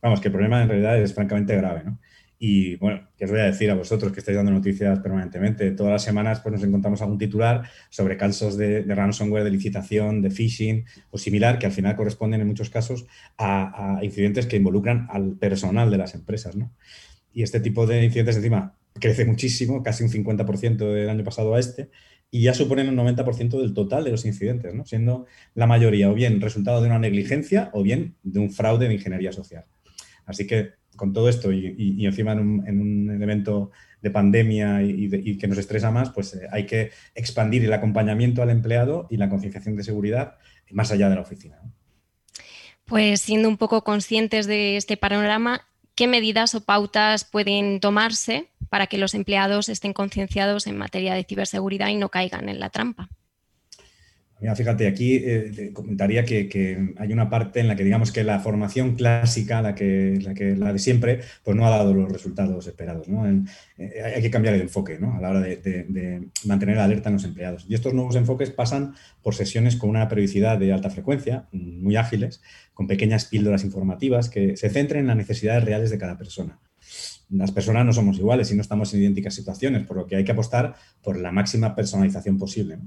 [0.00, 2.00] Vamos, que el problema en realidad es francamente grave, ¿no?
[2.38, 5.70] Y bueno, ¿qué os voy a decir a vosotros que estáis dando noticias permanentemente?
[5.72, 10.30] Todas las semanas pues, nos encontramos algún titular sobre casos de, ransomware, de licitación, de
[10.30, 15.08] phishing o similar, que al final corresponden en muchos casos a, a incidentes que involucran
[15.10, 16.56] al personal de las empresas.
[16.56, 16.72] ¿no?
[17.34, 21.60] Y este tipo de incidentes, encima, crece muchísimo, casi un 50% del año pasado a
[21.60, 21.90] este,
[22.30, 24.84] y ya suponen un 90% del total de los incidentes, ¿no?
[24.84, 28.94] siendo la mayoría o bien resultado de una negligencia o bien de un fraude de
[28.94, 29.64] ingeniería social.
[30.26, 35.58] Así que con todo esto y, encima en un, elemento de pandemia y, que nos
[35.58, 39.82] estresa más, pues eh, hay que expandir el acompañamiento al empleado y la concienciación de
[39.82, 40.36] seguridad
[40.70, 41.58] más allá de la oficina.
[42.84, 48.86] Pues siendo un poco conscientes de este panorama, ¿qué medidas o pautas pueden tomarse para
[48.86, 53.08] que los empleados estén concienciados en materia de ciberseguridad y no caigan en la trampa?
[54.40, 58.40] Mira, fíjate, aquí eh, comentaría que, hay una parte en la que digamos que la
[58.40, 63.06] formación clásica, la que, la, que, de siempre, pues no ha dado los resultados esperados.
[63.78, 67.24] Eh, hay que cambiar el enfoque a la hora de, de, mantener alerta a los
[67.24, 67.64] empleados.
[67.68, 72.42] Y estos nuevos enfoques pasan por sesiones con una periodicidad de alta frecuencia, muy ágiles,
[72.74, 76.58] con pequeñas píldoras informativas que se centren en las necesidades reales de cada persona
[77.30, 80.24] las personas no somos iguales y no estamos en idénticas situaciones, por lo que hay
[80.24, 82.78] que apostar por la máxima personalización posible.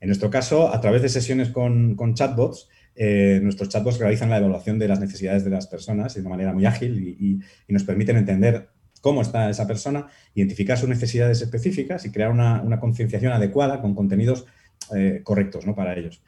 [0.00, 4.78] En nuestro caso, a través de sesiones con, chatbots, eh, nuestros chatbots realizan la evaluación
[4.78, 7.40] de las necesidades de las personas de una manera muy ágil y,
[7.72, 8.68] nos permiten entender
[9.00, 14.46] cómo está esa persona, identificar sus necesidades específicas y crear una, concienciación adecuada con contenidos
[14.94, 15.74] eh, correctos ¿no?
[15.74, 16.22] para ellos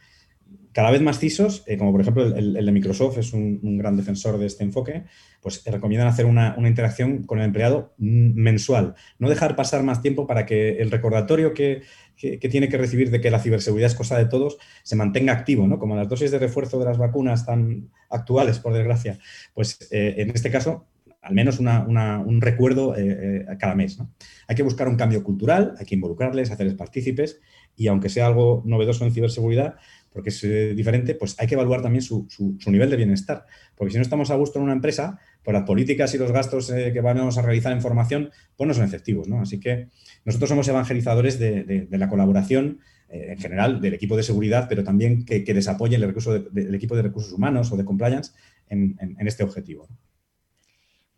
[0.72, 4.38] cada vez más CISOs, eh, como por ejemplo el, de Microsoft es un, gran defensor
[4.38, 5.04] de este enfoque,
[5.40, 8.94] pues recomiendan hacer una, interacción con el empleado mensual.
[9.18, 11.82] No dejar pasar más tiempo para que el recordatorio que,
[12.16, 15.78] tiene que recibir de que la ciberseguridad es cosa de todos se mantenga activo, ¿no?
[15.78, 19.18] Como las dosis de refuerzo de las vacunas tan actuales, por desgracia.
[19.54, 20.86] Pues eh, en este caso,
[21.22, 23.98] al menos un recuerdo eh, cada mes.
[24.46, 27.40] Hay que buscar un cambio cultural, hay que involucrarles, hacerles partícipes
[27.76, 29.76] y aunque sea algo novedoso en ciberseguridad,
[30.12, 32.26] porque es eh, diferente, pues hay que evaluar también su,
[32.66, 33.46] nivel de bienestar.
[33.76, 36.70] Porque si no estamos a gusto en una empresa, pues las políticas y los gastos
[36.70, 39.28] eh, que vamos a realizar en formación, pues no son efectivos.
[39.28, 39.40] ¿no?
[39.40, 39.88] Así que
[40.24, 45.24] nosotros somos evangelizadores de, la colaboración eh, en general del equipo de seguridad, pero también
[45.24, 48.32] que, que el, recurso equipo de recursos humanos o de compliance
[48.68, 49.88] en, este objetivo.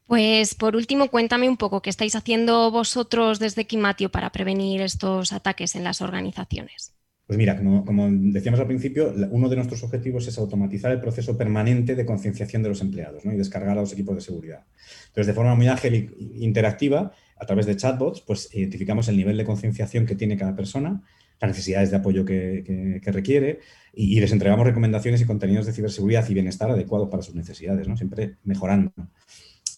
[0.06, 5.32] Pues por último, cuéntame un poco qué estáis haciendo vosotros desde Kimatio para prevenir estos
[5.32, 6.92] ataques en las organizaciones.
[7.32, 11.94] Pues mira, como, decíamos al principio, uno de nuestros objetivos es automatizar el proceso permanente
[11.94, 14.66] de concienciación de los empleados y descargar a los equipos de seguridad.
[15.06, 19.38] Entonces, de forma muy ágil e interactiva, a través de chatbots, pues identificamos el nivel
[19.38, 21.02] de concienciación que tiene cada persona,
[21.40, 23.60] las necesidades de apoyo que, requiere
[23.94, 27.96] y, les entregamos recomendaciones y contenidos de ciberseguridad y bienestar adecuados para sus necesidades, ¿no?
[27.96, 28.92] siempre mejorando.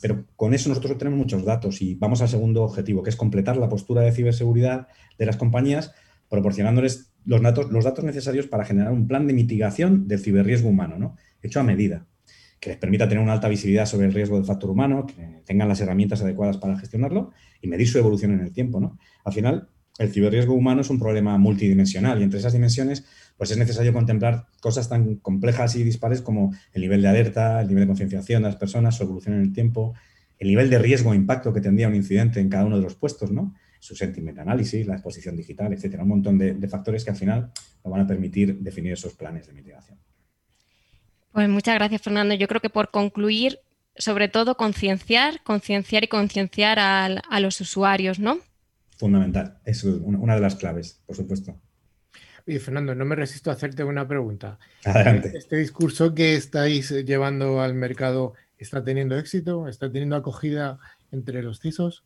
[0.01, 3.57] Pero con eso nosotros obtenemos muchos datos y vamos al segundo objetivo, que es completar
[3.57, 4.88] la postura de ciberseguridad
[5.19, 5.95] de las compañías,
[6.35, 10.99] proporcionándoles los datos, los datos necesarios para generar un plan de mitigación del ciberriesgo humano,
[10.99, 11.16] ¿no?
[11.42, 12.07] hecho a medida,
[12.59, 15.68] que les permita tener una alta visibilidad sobre el riesgo del factor humano, que tengan
[15.68, 17.31] las herramientas adecuadas para gestionarlo
[17.62, 18.81] y medir su evolución en el tiempo.
[18.81, 18.99] ¿no?
[19.25, 19.68] Al final,
[19.99, 23.05] el ciberriesgo humano es un problema multidimensional y entre esas dimensiones
[23.37, 27.68] pues es necesario contemplar cosas tan complejas y dispares como el nivel de alerta, el
[27.68, 29.94] nivel de concienciación de las personas, su evolución en el tiempo,
[30.38, 32.97] el nivel de riesgo o impacto que tendría un incidente en cada uno de los
[32.97, 33.55] puestos, ¿no?
[33.85, 36.05] Su sentiment análisis, la exposición digital, etcétera.
[36.05, 37.51] Un montón de, factores que al final
[37.85, 39.99] nos van a permitir definir esos planes de mitigación.
[41.33, 42.35] Pues muchas gracias, Fernando.
[42.35, 43.59] Yo creo que por concluir,
[43.94, 48.38] sobre todo concienciar, concienciar y concienciar a, los usuarios, ¿no?
[48.97, 51.55] Fundamental, es una de las claves, por supuesto.
[52.47, 54.59] Oye, Fernando, no me resisto a hacerte una pregunta.
[54.87, 55.33] Adelante.
[55.37, 59.68] ¿Este discurso que estáis llevando al mercado está teniendo éxito?
[59.68, 60.79] ¿Está teniendo acogida
[61.11, 62.03] entre los CISOs?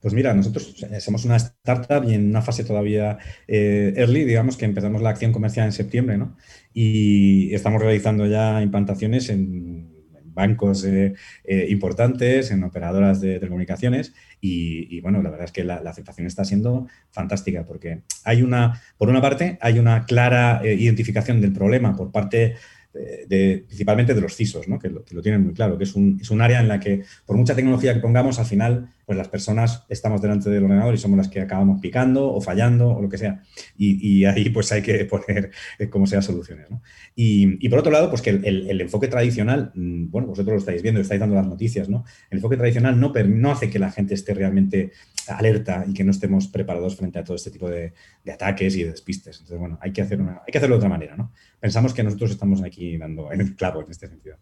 [0.00, 4.64] Pues mira, nosotros somos una startup y en una fase todavía eh, early, digamos que
[4.64, 6.36] empezamos la acción comercial en septiembre, ¿no?
[6.72, 9.90] Y estamos realizando ya implantaciones en
[10.24, 11.12] bancos eh,
[11.44, 16.46] eh, importantes, en operadoras de telecomunicaciones y, bueno, la verdad es que la, aceptación está
[16.46, 22.10] siendo fantástica porque hay una, por una parte, hay una clara identificación del problema por
[22.10, 22.54] parte
[22.94, 24.78] de, principalmente de los CISOs, ¿no?
[24.78, 27.36] que, lo, tienen muy claro, que es un, es un, área en la que por
[27.36, 31.18] mucha tecnología que pongamos, al final, pues las personas estamos delante del ordenador y somos
[31.18, 33.42] las que acabamos picando o fallando o lo que sea.
[33.76, 35.50] Y, ahí pues hay que poner
[35.80, 36.68] eh, como sea soluciones.
[37.16, 41.00] Y, por otro lado, pues que el, enfoque tradicional, mm, bueno, vosotros lo estáis viendo,
[41.00, 42.04] estáis dando las noticias, ¿no?
[42.30, 44.92] El enfoque tradicional no, no hace que la gente esté realmente
[45.26, 47.92] alerta y que no estemos preparados frente a todo este tipo de,
[48.32, 49.38] ataques y de despistes.
[49.38, 51.32] Entonces, bueno, hay que, hacer hay que hacerlo de otra manera, ¿no?
[51.58, 54.36] Pensamos que nosotros estamos aquí dando el clavo en este sentido.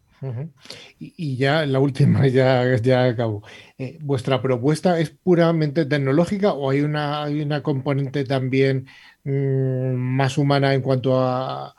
[0.99, 3.43] Y, ya la última, ya, ya acabo.
[3.77, 8.87] Eh, ¿Vuestra propuesta es puramente tecnológica o hay una, hay una componente también
[9.23, 11.75] mm, más humana en cuanto a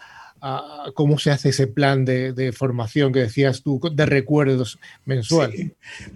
[0.94, 5.52] cómo se hace ese plan de, formación que decías tú, de recuerdos mensual.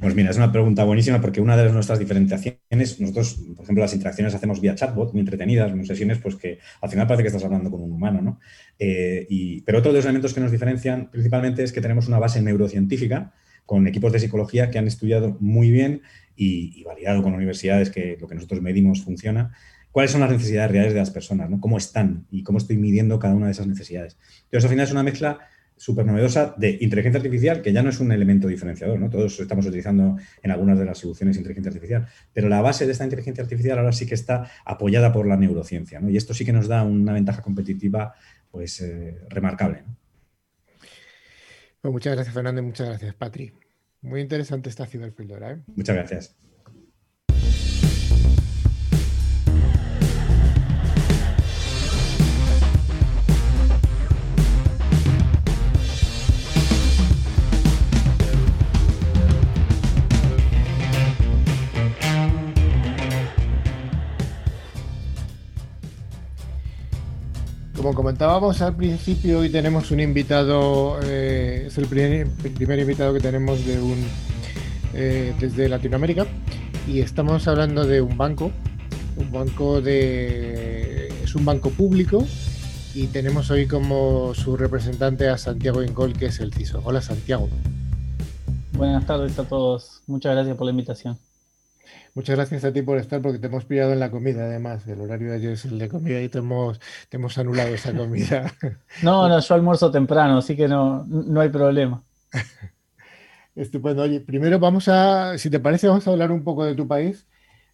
[0.01, 3.95] Pues mira, es una pregunta buenísima porque una de nuestras diferenciaciones, nosotros, por ejemplo, las
[3.95, 7.45] interacciones hacemos vía chatbot, muy entretenidas, muy sesiones, pues que al final parece que estás
[7.45, 8.41] hablando con un humano, ¿no?
[8.79, 12.19] Eh, y, pero otro de los elementos que nos diferencian principalmente es que tenemos una
[12.19, 13.33] base neurocientífica
[13.67, 16.03] con equipos de psicología que han estudiado muy bien
[16.37, 19.53] y, y validado con universidades que lo que nosotros medimos funciona
[19.95, 21.61] cuáles son las necesidades reales de las personas, ¿no?
[21.61, 24.19] cómo están y cómo estoy midiendo cada una de esas necesidades.
[24.43, 25.39] Entonces, al final es una mezcla
[25.77, 29.09] súper novedosa de inteligencia artificial, que ya no es un elemento diferenciador, ¿no?
[29.09, 33.05] Todos estamos utilizando en algunas de las soluciones inteligencia artificial, pero la base de esta
[33.05, 36.11] inteligencia artificial ahora sí que está apoyada por la neurociencia, ¿no?
[36.11, 38.15] Y esto sí que nos da una ventaja competitiva,
[38.51, 39.85] pues, eh, remarcable,
[41.81, 43.53] Pues muchas gracias, Fernando, y muchas gracias, Patri.
[44.03, 45.59] Muy interesante esta ciberpíldora, ¿eh?
[45.77, 46.44] Muchas gracias.
[67.85, 73.61] Como comentábamos al principio, hoy tenemos un invitado, eh, es el primer, invitado que tenemos
[74.95, 76.27] eh, desde Latinoamérica
[76.89, 78.53] y estamos hablando de un banco,
[79.19, 82.25] un banco de, es un banco público
[82.95, 86.81] y tenemos hoy como su representante a Santiago Incol, que es el CISO.
[86.85, 87.51] Hola Santiago.
[88.73, 91.19] Buenas tardes a todos, muchas gracias por la invitación.
[92.15, 94.87] Muchas gracias a ti por estar, porque te hemos pillado en la comida, además.
[94.87, 97.93] El horario de ayer es el de comida y te hemos, te hemos anulado esa
[97.97, 98.53] comida.
[99.03, 102.05] No, no, yo almuerzo temprano, así que no, no hay problema.
[103.57, 104.03] Estupendo.
[104.03, 107.27] Oye, primero vamos a, si te parece, vamos a hablar un poco de tu país,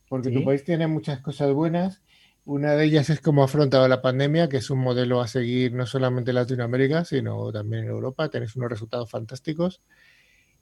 [0.09, 0.35] porque ¿Sí?
[0.35, 2.01] tu país tiene muchas cosas buenas.
[2.47, 5.75] Una de ellas es cómo ha afrontado la pandemia, que es un modelo a seguir
[5.75, 8.31] no solamente en Latinoamérica, sino también en Europa.
[8.31, 9.83] Tenéis unos resultados fantásticos.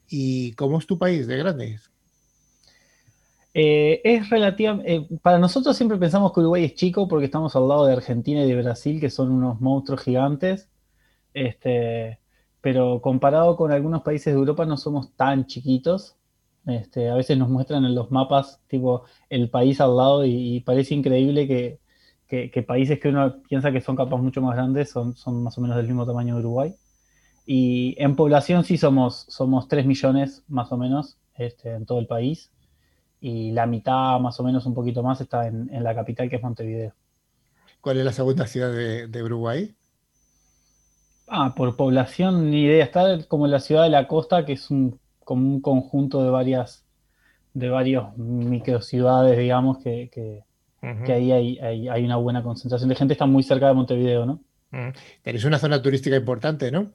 [0.08, 1.92] ¿Y cómo es tu país de grandes?
[3.54, 7.66] Eh, es relativa, eh, para nosotros siempre pensamos que Uruguay es chico porque estamos al
[7.68, 10.68] lado de Argentina y de Brasil, que son unos monstruos gigantes.
[11.34, 12.20] Este,
[12.60, 16.16] pero comparado con algunos países de Europa no somos tan chiquitos.
[16.66, 20.94] Este, a veces nos muestran en los mapas tipo el país al lado y, parece
[20.94, 21.80] increíble que,
[22.28, 25.62] que, países que uno piensa que son capaz mucho más grandes son, son más o
[25.62, 26.74] menos del mismo tamaño de Uruguay.
[27.46, 32.06] Y en población sí somos, somos 3 millones más o menos este, en todo el
[32.06, 32.50] país
[33.20, 36.36] y la mitad, más o menos un poquito más, está en, en la capital, que
[36.36, 36.92] es Montevideo.
[37.80, 39.74] ¿Cuál es la segunda ciudad de, de, Uruguay?
[41.26, 42.84] Ah, por población, ni idea.
[42.84, 46.84] Está como la ciudad de la costa, que es un, como un conjunto de varias,
[47.54, 50.42] de varios microciudades, digamos, que, que,
[50.82, 51.04] uh -huh.
[51.04, 53.14] que ahí hay, hay, hay, una buena concentración de gente.
[53.14, 54.40] Está muy cerca de Montevideo, ¿no?
[54.72, 54.94] Uh -huh.
[55.22, 56.92] Tenéis una zona turística importante, ¿no?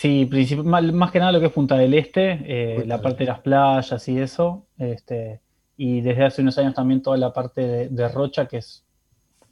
[0.00, 0.26] Sí,
[0.64, 3.40] más, más, que nada lo que es Punta del Este, eh, la parte de las
[3.40, 4.66] playas y eso.
[4.78, 5.42] Este,
[5.76, 8.82] y desde hace unos años también toda la parte de, de, Rocha, que es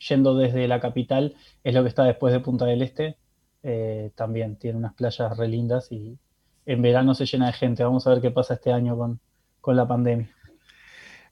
[0.08, 3.18] yendo desde la capital, es lo que está después de Punta del Este.
[3.62, 6.16] Eh, también tiene unas playas re lindas y
[6.64, 7.84] en verano se llena de gente.
[7.84, 9.20] Vamos a ver qué pasa este año con,
[9.60, 10.34] con la pandemia.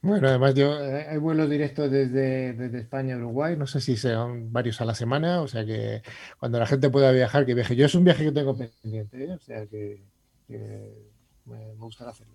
[0.07, 4.53] Bueno, además yo eh, hay vuelos directos desde, España a Uruguay, no sé si sean
[4.53, 6.03] varios a la semana, o sea que
[6.39, 7.75] cuando la gente pueda viajar, que viaje.
[7.75, 9.33] Yo es un viaje que tengo pendiente, ¿eh?
[9.33, 10.01] o sea que,
[10.49, 12.35] me, gustaría hacerlo.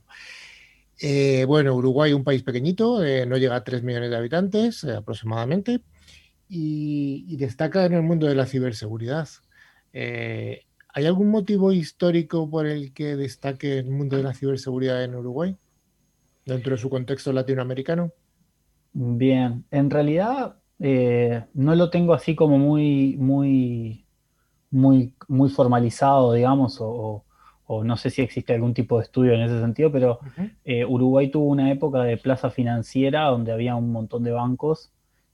[0.99, 5.81] Eh, bueno, Uruguay, un país pequeñito, eh, no llega a 3 millones de habitantes aproximadamente,
[6.49, 9.29] y, destaca en el mundo de la ciberseguridad.
[9.93, 15.57] ¿Hay algún motivo histórico por el que destaque el mundo de la ciberseguridad en Uruguay?
[16.45, 18.11] Dentro de su contexto latinoamericano?
[18.93, 24.05] Bien, en realidad eh, no lo tengo así como muy, muy,
[24.69, 27.23] muy, muy formalizado, digamos, o,
[27.65, 30.51] o, no sé si existe algún tipo de estudio en ese sentido, pero uh -huh.
[30.65, 34.91] eh, Uruguay tuvo una época de plaza financiera donde había un montón de bancos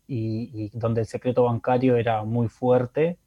[0.08, 3.18] y, y donde el secreto bancario era muy fuerte.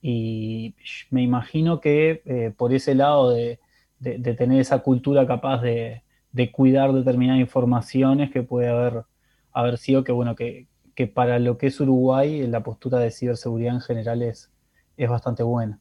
[0.00, 0.76] Y
[1.10, 3.58] me imagino que eh, por ese lado de,
[3.98, 6.02] de, de tener esa cultura capaz de,
[6.32, 9.04] de cuidar determinadas informaciones que puede haber,
[9.52, 13.74] haber sido que, bueno, que, que, para lo que es Uruguay, la postura de ciberseguridad
[13.74, 14.50] en general es,
[14.96, 15.80] es bastante buena.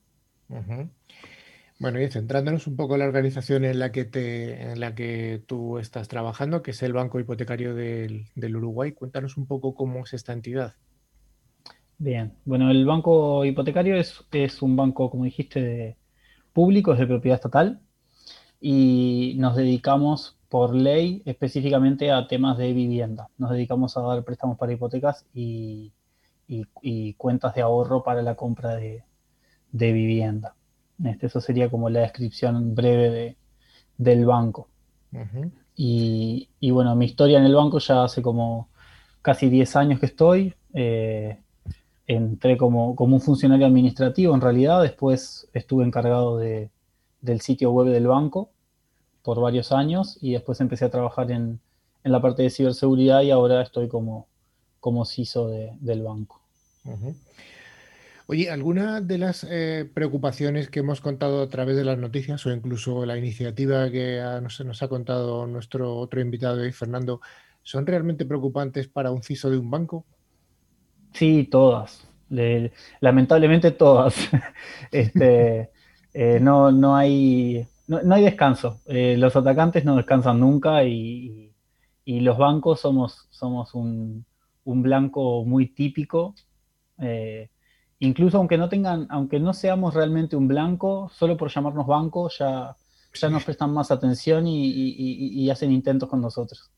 [0.50, 0.90] Uh -huh.
[1.80, 5.44] Bueno, y centrándonos un poco en la organización en la que, te, en la que
[5.46, 10.04] tú estás trabajando, que es el Banco Hipotecario del, del Uruguay, cuéntanos un poco cómo
[10.04, 10.74] es esta entidad.
[12.00, 15.98] Bien, bueno, el Banco Hipotecario es, es un banco, como dijiste, de,
[16.52, 17.80] público, es de propiedad estatal,
[18.60, 23.30] y nos dedicamos por ley específicamente a temas de vivienda.
[23.38, 25.92] Nos dedicamos a dar préstamos para hipotecas y,
[26.48, 29.04] y, y cuentas de ahorro para la compra de,
[29.72, 30.56] de vivienda.
[31.04, 33.38] Este, eso sería como la descripción breve de,
[33.98, 34.70] del banco.
[35.12, 35.52] Uh -huh.
[35.76, 38.70] y, y, bueno, mi historia en el banco ya hace como
[39.22, 40.54] casi 10 años que estoy.
[40.74, 41.40] Eh,
[42.08, 46.70] entré como, como un funcionario administrativo en realidad, después estuve encargado de,
[47.22, 48.50] del sitio web del banco
[49.28, 51.60] por varios años y después empecé a trabajar en,
[52.06, 54.26] en la parte de ciberseguridad y ahora estoy como,
[54.80, 56.40] como CISO de, del banco.
[56.86, 57.16] Uh -huh.
[58.28, 62.54] Oye, ¿alguna de las eh, preocupaciones que hemos contado a través de las noticias o
[62.54, 67.20] incluso la iniciativa que nos, nos, ha contado nuestro otro invitado hoy, Fernando,
[67.64, 70.06] son realmente preocupantes para un CISO de un banco?
[71.12, 72.08] Sí, todas.
[73.02, 74.16] lamentablemente todas.
[74.94, 75.70] este,
[76.14, 78.82] eh, no, no, hay, no, hay descanso.
[78.86, 81.54] Eh, los atacantes no descansan nunca y,
[82.06, 84.26] y los bancos somos, somos un,
[84.68, 86.36] un blanco muy típico.
[87.00, 87.50] Eh,
[88.00, 92.76] incluso aunque no tengan, aunque no seamos realmente un blanco, solo por llamarnos banco ya,
[93.14, 96.70] ya nos prestan más atención y, hacen intentos con nosotros.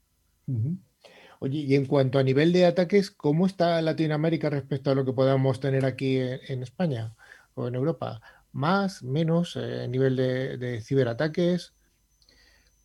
[1.39, 5.14] Oye, y en cuanto a nivel de ataques, ¿cómo está Latinoamérica respecto a lo que
[5.14, 7.16] podamos tener aquí en, España
[7.55, 8.22] o en Europa?
[8.52, 11.74] ¿Más, menos, eh, nivel de, ciberataques?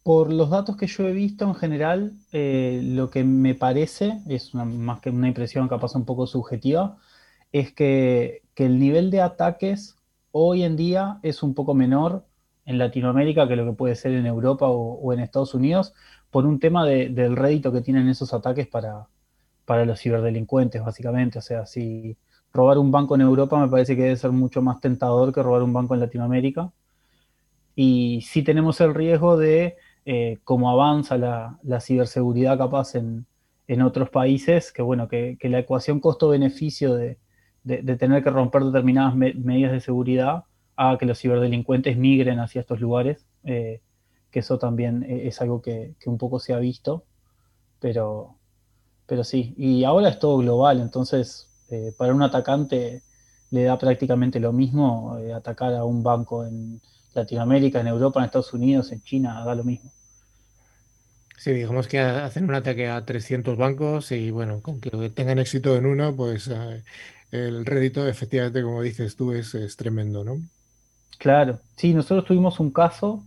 [0.02, 4.54] Por los datos que yo he visto en general, eh, lo que me parece, es
[4.54, 6.98] más que una impresión capaz un poco subjetiva,
[7.52, 9.96] es que, el nivel de ataques
[10.30, 12.26] hoy en día es un poco menor
[12.66, 15.94] en Latinoamérica que lo que puede ser en Europa o, en Estados Unidos,
[16.30, 19.08] por un tema del rédito que tienen esos ataques para,
[19.64, 21.38] para los ciberdelincuentes, básicamente.
[21.38, 22.16] O sea, si
[22.55, 25.62] robar un banco en Europa me parece que debe ser mucho más tentador que robar
[25.62, 26.72] un banco en Latinoamérica.
[27.76, 29.76] Y sí tenemos el riesgo de
[30.07, 33.26] eh, cómo avanza la, ciberseguridad capaz en,
[33.82, 37.18] otros países, que bueno, que la ecuación costo-beneficio de,
[37.64, 40.44] de, tener que romper determinadas medidas de seguridad
[40.76, 43.80] a que los ciberdelincuentes migren hacia estos lugares, eh,
[44.30, 47.05] que eso también e-, es algo que, un poco se ha visto,
[47.80, 48.36] pero,
[49.07, 53.02] pero sí, y ahora es todo global, entonces eh, para un atacante
[53.50, 56.80] le da prácticamente lo mismo eh, atacar a un banco en
[57.14, 59.90] Latinoamérica, en Europa, en Estados Unidos, en China, da lo mismo.
[61.36, 65.76] Sí, digamos que hacen un ataque a 300 bancos y bueno, con que tengan éxito
[65.76, 66.50] en uno, pues
[67.30, 70.40] el rédito, efectivamente, como dices tú, es, tremendo, ¿no?
[71.18, 73.24] Claro, sí, nosotros tuvimos un caso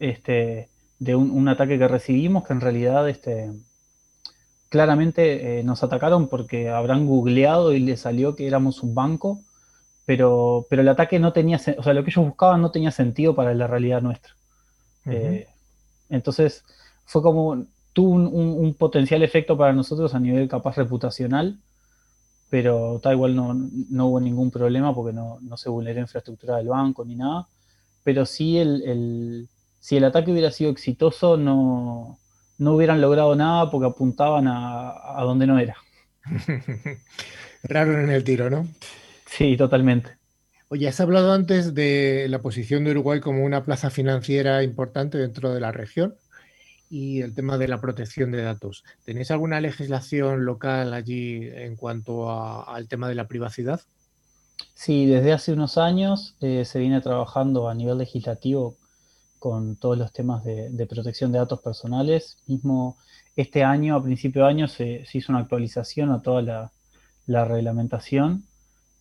[0.00, 0.68] este,
[0.98, 3.52] de un, ataque que recibimos que en realidad este,
[4.72, 9.42] claramente eh, nos atacaron porque habrán googleado y le salió que éramos un banco,
[10.06, 13.34] pero, pero el ataque no tenía, o sea, lo que ellos buscaban no tenía sentido
[13.34, 14.34] para la realidad nuestra.
[15.04, 15.46] Eh,
[16.08, 16.64] entonces,
[17.04, 21.58] fue como, tuvo un, potencial efecto para nosotros a nivel capaz reputacional,
[22.48, 26.68] pero tal igual no, no, hubo ningún problema porque no, no, se vulneró infraestructura del
[26.68, 27.46] banco ni nada.
[28.04, 29.48] Pero sí, el, el,
[29.80, 32.18] si el ataque hubiera sido exitoso, no,
[32.58, 35.76] no hubieran logrado nada porque apuntaban a, a donde no era.
[37.64, 38.66] Raro en el tiro, ¿no?
[39.26, 40.10] Sí, totalmente.
[40.68, 45.52] Oye, has hablado antes de la posición de Uruguay como una plaza financiera importante dentro
[45.52, 46.14] de la región
[46.88, 48.84] y el tema de la protección de datos.
[49.04, 52.30] ¿Tenéis alguna legislación local allí en cuanto
[52.68, 53.80] al tema de la privacidad?
[54.74, 58.76] Sí, desde hace unos años eh, se viene trabajando a nivel legislativo
[59.42, 62.38] con todos los temas de, protección de datos personales.
[62.46, 62.96] Mismo
[63.34, 66.70] este año, a principio de año, se, hizo una actualización a toda
[67.26, 68.44] la, reglamentación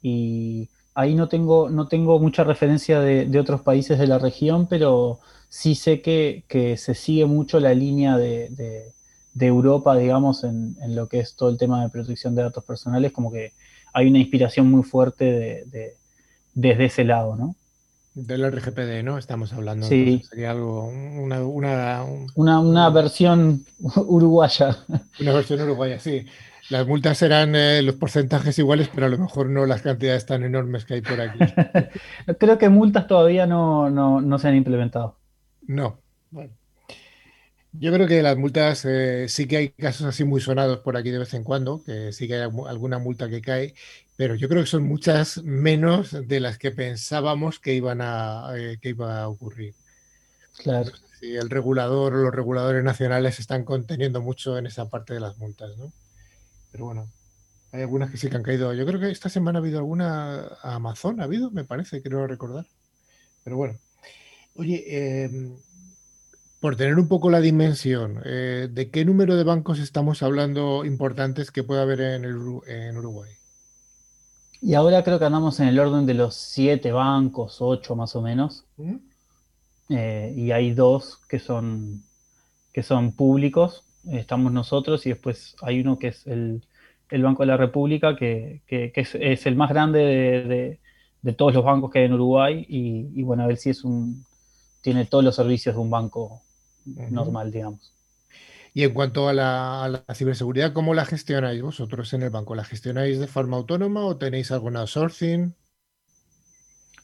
[0.01, 4.65] y ahí no tengo, no tengo mucha referencia de, de otros países de la región,
[4.67, 6.43] pero sí sé que,
[6.77, 8.93] se sigue mucho la línea de,
[9.39, 13.31] Europa, digamos, en, lo que es todo el tema de protección de datos personales, como
[13.31, 13.53] que
[13.93, 15.25] hay una inspiración muy fuerte
[15.65, 15.97] de,
[16.55, 17.55] desde ese lado, ¿no?
[18.13, 19.17] Del RGPD, ¿no?
[19.17, 19.87] Estamos hablando.
[19.87, 20.21] Sí.
[20.29, 22.03] sería algo, una, una,
[22.35, 24.77] una, versión uruguaya.
[25.19, 26.25] Una versión uruguaya, sí.
[26.69, 30.43] Las multas serán eh, los porcentajes iguales, pero a lo mejor no las cantidades tan
[30.43, 31.39] enormes que hay por aquí.
[32.39, 35.17] Creo que multas todavía no, no se han implementado.
[35.67, 35.99] No.
[36.29, 36.53] Bueno.
[37.73, 41.09] Yo creo que las multas eh, sí que hay casos así muy sonados por aquí
[41.09, 43.73] de vez en cuando, que sí que hay alguna multa que cae,
[44.21, 48.77] pero yo creo que son muchas menos de las que pensábamos que iban a, eh,
[48.79, 49.73] que iba a ocurrir.
[50.59, 50.91] Claro.
[51.19, 55.39] Si el regulador o los reguladores nacionales están conteniendo mucho en esa parte de las
[55.39, 55.91] multas, ¿no?
[56.71, 57.09] Pero bueno,
[57.71, 58.71] hay algunas que sí que han caído.
[58.75, 62.27] Yo creo que esta semana ha habido alguna a Amazon, ha habido, me parece, creo
[62.27, 62.67] recordar.
[63.43, 63.79] Pero bueno.
[64.53, 65.57] Oye, em,
[66.59, 71.49] por tener un poco la dimensión, eh, ¿de qué número de bancos estamos hablando importantes
[71.49, 72.23] que puede haber en,
[72.97, 73.40] Uruguay?
[74.61, 78.21] Y ahora creo que andamos en el orden de los siete bancos, ocho más o
[78.21, 78.63] menos.
[78.77, 78.95] ¿Mm?
[79.89, 82.03] Eh, y hay dos que son,
[82.71, 83.83] que son públicos.
[84.09, 86.63] Estamos nosotros y después hay uno que es el,
[87.11, 90.79] Banco de la República, que, es, el más grande
[91.21, 92.65] de, todos los bancos que hay en Uruguay.
[92.69, 94.25] Y, y bueno, a ver si es un,
[94.81, 96.41] tiene todos los servicios de un banco
[96.85, 97.91] normal, digamos.
[98.73, 102.55] Y en cuanto a la, ciberseguridad, ¿cómo la gestionáis vosotros en el banco?
[102.55, 105.53] ¿La gestionáis de forma autónoma o tenéis alguna outsourcing?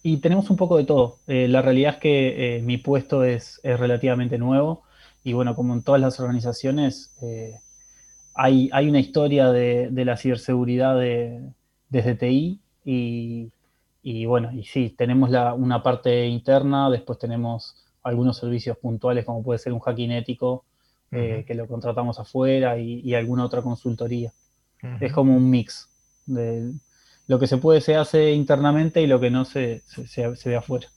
[0.02, 1.18] Y tenemos un poco de todo.
[1.28, 4.84] Eh, la realidad es que eh, mi puesto es, relativamente nuevo
[5.24, 7.56] y bueno, como en todas las organizaciones, eh,
[8.34, 11.52] hay, una historia de, la ciberseguridad de,
[11.90, 19.26] desde TI y, bueno, y sí, tenemos una parte interna, después tenemos algunos servicios puntuales
[19.26, 20.64] como puede ser un hacking ético
[21.10, 24.32] que lo contratamos afuera y, alguna otra consultoría.
[25.00, 25.90] Es como un mix
[26.26, 26.72] de,
[27.28, 30.88] lo que se puede se hace internamente y lo que no se, se, ve afuera.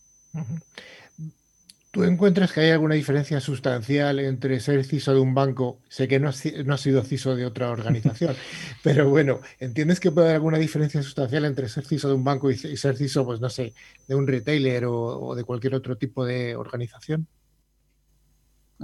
[1.91, 5.81] ¿Tú encuentras que hay alguna diferencia sustancial entre ser CISO de un banco?
[5.89, 8.37] Sé que no has, no sido CISO de otra organización,
[8.85, 12.49] pero bueno, ¿entiendes que puede haber alguna diferencia sustancial entre ser CISO de un banco
[12.49, 13.75] y, ser CISO, pues no sé,
[14.07, 17.27] de un retailer o, de cualquier otro tipo de organización?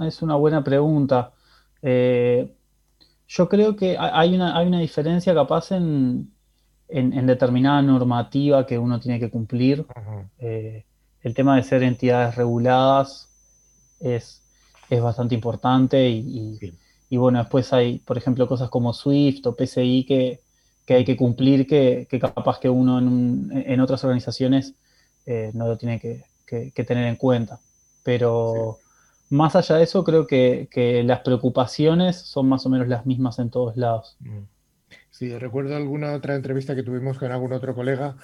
[0.01, 1.33] Es una buena pregunta.
[1.81, 2.53] Eh,
[3.27, 6.31] yo creo que hay una, hay una diferencia capaz en,
[6.87, 9.85] en, determinada normativa que uno tiene que cumplir.
[10.39, 10.85] Eh,
[11.21, 13.29] el tema de ser entidades reguladas
[13.99, 14.41] es,
[14.89, 20.41] es bastante importante y, bueno, después hay, por ejemplo, cosas como SWIFT o PCI que,
[20.93, 24.75] hay que cumplir que, capaz que uno en, otras organizaciones
[25.25, 26.23] eh, no lo tiene que,
[26.85, 27.59] tener en cuenta.
[28.03, 28.77] Pero
[29.29, 30.69] más allá de eso, creo que,
[31.05, 34.17] las preocupaciones son más o menos las mismas en todos lados.
[34.19, 34.43] Mm.
[35.09, 38.15] Sí, recuerdo alguna otra entrevista que tuvimos con algún otro colega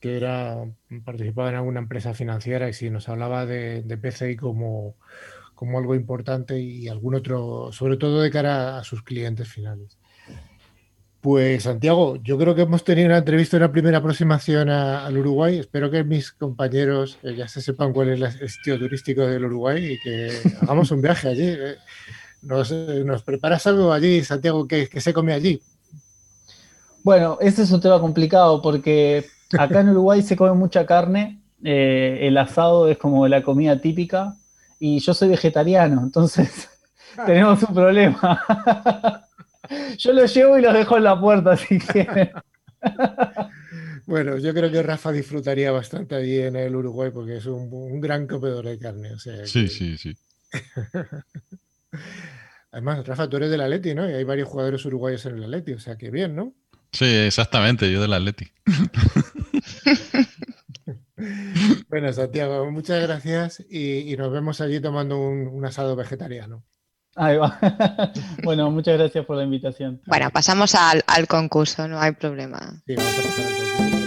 [0.00, 0.64] que era
[1.04, 4.94] participaba en alguna empresa financiera y sí nos hablaba de, PCI como,
[5.54, 9.98] como algo importante y algún otro, sobre todo de cara a sus clientes finales.
[11.26, 15.58] Pues Santiago, yo creo que hemos tenido una entrevista, una primera aproximación al Uruguay.
[15.58, 19.94] Espero que mis compañeros eh, ya se sepan cuál es el sitio turístico del Uruguay
[19.94, 20.30] y que
[20.62, 21.48] hagamos un viaje allí.
[21.48, 21.74] Eh.
[22.42, 25.60] ¿Nos, eh, ¿Nos, preparas algo allí, Santiago, que, que se come allí?
[27.02, 29.26] Bueno, ese es un tema complicado porque
[29.58, 34.36] acá en Uruguay se come mucha carne, eh, el asado es como la comida típica
[34.78, 36.68] y yo soy vegetariano, entonces
[37.26, 39.25] tenemos un problema.
[39.98, 42.32] yo lo llevo y lo dejo en la puerta si quieren.
[44.06, 48.28] Bueno, yo creo que Rafa disfrutaría bastante allí en el Uruguay porque es un, gran
[48.28, 49.10] comedor de carne.
[49.18, 50.16] sí, sí, sí.
[52.70, 54.08] Además, Rafa, tú eres del Atleti, ¿no?
[54.08, 56.54] Y hay varios jugadores uruguayos en el Atleti, o sea que bien, ¿no?
[56.92, 58.52] Sí, exactamente, yo del Atleti.
[61.88, 66.64] bueno, Santiago, muchas gracias y, nos vemos allí tomando un, asado vegetariano.
[67.16, 67.58] Ahí va.
[68.44, 70.00] bueno, muchas gracias por la invitación.
[70.06, 72.60] Bueno, pasamos al, al concurso, no hay problema.
[72.86, 74.05] Sí, vamos a pasar al concurso.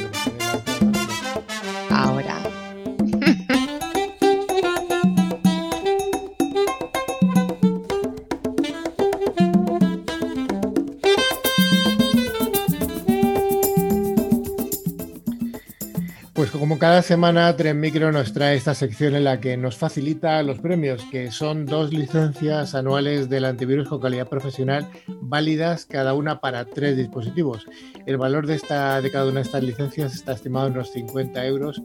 [16.59, 20.59] Como cada semana, Tren Micro nos trae esta sección en la que nos facilita los
[20.59, 24.89] premios, que son dos licencias anuales del antivirus con calidad profesional
[25.21, 27.65] válidas cada una para tres dispositivos.
[28.05, 31.45] El valor de, esta, de cada una de estas licencias está estimado en unos 50
[31.45, 31.81] euros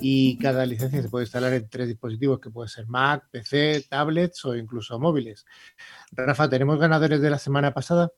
[0.00, 4.44] y cada licencia se puede instalar en tres dispositivos, que puede ser Mac, PC, tablets
[4.44, 5.46] o incluso móviles.
[6.12, 8.10] Rafa, ¿tenemos ganadores de la semana pasada?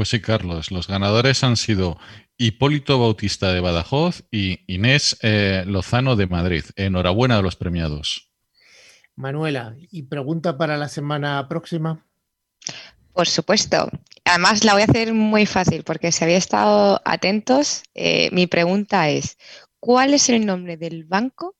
[0.00, 0.70] Pues sí, Carlos.
[0.70, 1.98] Los ganadores han sido
[2.38, 6.64] Hipólito Bautista de Badajoz y Inés eh, Lozano de Madrid.
[6.76, 8.32] Enhorabuena a los premiados.
[9.14, 12.02] Manuela, ¿y pregunta para la semana próxima?
[13.12, 13.90] Por supuesto.
[14.24, 19.10] Además, la voy a hacer muy fácil porque si había estado atentos, eh, mi pregunta
[19.10, 19.36] es,
[19.80, 21.56] ¿cuál es el nombre del banco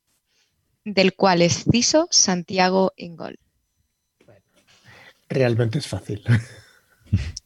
[0.87, 3.39] del cual es CISO Santiago Ingol?
[5.29, 6.25] realmente es fácil.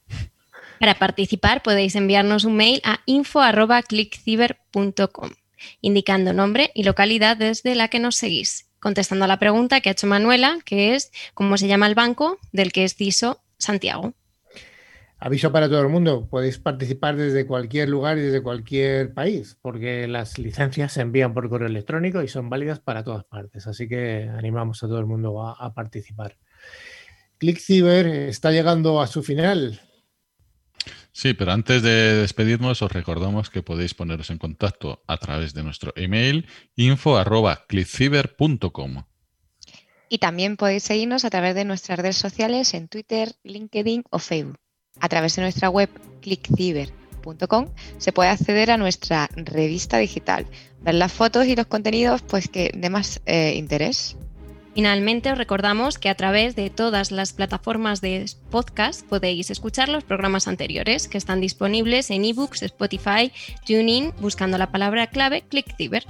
[0.81, 5.31] Para participar podéis enviarnos un mail a info.clickciber.com
[5.81, 9.93] indicando nombre y localidad desde la que nos seguís, contestando a la pregunta que ha
[9.93, 14.14] hecho Manuela, que es ¿cómo se llama el banco del que es CISO Santiago?
[15.18, 20.07] Aviso para todo el mundo, podéis participar desde cualquier lugar y desde cualquier país, porque
[20.07, 24.29] las licencias se envían por correo electrónico y son válidas para todas partes, así que
[24.37, 26.37] animamos a todo el mundo a, a participar.
[27.39, 29.81] ClickCiber está llegando a su final.
[31.15, 35.62] Sí, pero antes de despedirnos os recordamos que podéis poneros en contacto a través de
[35.62, 39.05] nuestro email info@clickciber.com.
[40.09, 44.59] Y también podéis seguirnos a través de nuestras redes sociales en Twitter, LinkedIn o Facebook.
[44.99, 45.89] A través de nuestra web
[46.21, 50.49] clickciber.com se puede acceder a nuestra revista digital,
[50.81, 54.17] ver las fotos y los contenidos pues que de más eh, interés.
[54.75, 60.03] Finalmente, os recordamos que a través de todas las plataformas de podcast podéis escuchar los
[60.03, 63.31] programas anteriores que están disponibles en ebooks, Spotify,
[63.64, 66.05] TuneIn, buscando la palabra clave ClickCiber.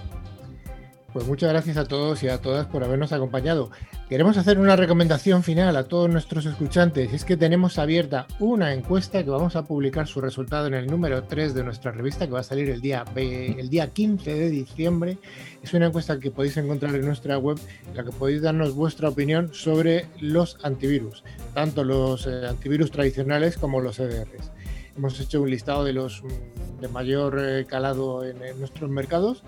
[1.13, 3.71] Pues muchas gracias a todos y a todas por habernos acompañado.
[4.09, 7.15] Queremos hacer una recomendación final a todos nuestros escuchantes.
[7.15, 11.23] Es que tenemos abierta una encuesta que vamos a publicar su resultado en el número
[11.23, 15.17] 3 de nuestra revista que va a salir el día, el día 15 de diciembre.
[15.63, 19.09] Es una encuesta que podéis encontrar en nuestra web en la que podéis darnos vuestra
[19.09, 21.25] opinión sobre los antivirus,
[21.55, 24.53] tanto los eh, antivirus tradicionales como los EDRs.
[24.99, 29.43] Hemos hecho un listado de los mm, de mayor eh, calado en nuestros mercados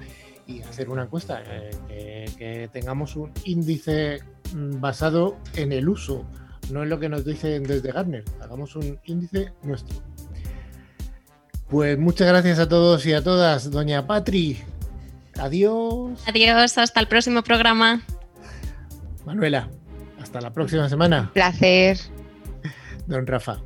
[0.47, 1.43] y hacer una encuesta,
[1.89, 4.21] eh, que, tengamos un índice
[4.55, 6.25] mm, basado en el uso,
[6.71, 9.97] no en lo que nos dicen desde Gartner, hagamos un índice nuestro.
[11.69, 14.59] Pues muchas gracias a todos y a todas, doña Patri.
[15.39, 16.23] Adiós.
[16.27, 18.03] Adiós, hasta el próximo programa.
[19.25, 19.69] Manuela,
[20.21, 21.31] hasta la próxima semana.
[21.35, 21.99] Placer.
[23.07, 23.61] Don Rafa.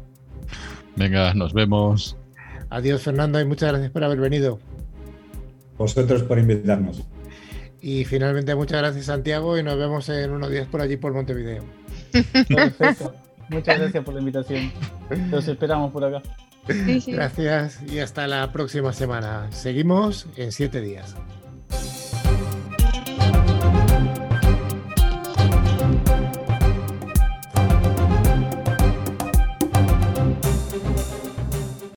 [0.97, 2.17] Venga, nos vemos.
[2.71, 4.59] Adiós, Fernando, y muchas gracias por haber venido
[5.81, 7.03] vosotros por invitarnos.
[7.81, 11.65] Y finalmente muchas gracias Santiago y nos vemos en unos días por allí por Montevideo.
[12.13, 13.15] Perfecto.
[13.49, 14.71] Muchas gracias por la invitación.
[15.31, 16.23] Los esperamos por acá.
[17.07, 19.51] Gracias y hasta la próxima semana.
[19.51, 21.17] Seguimos en siete días.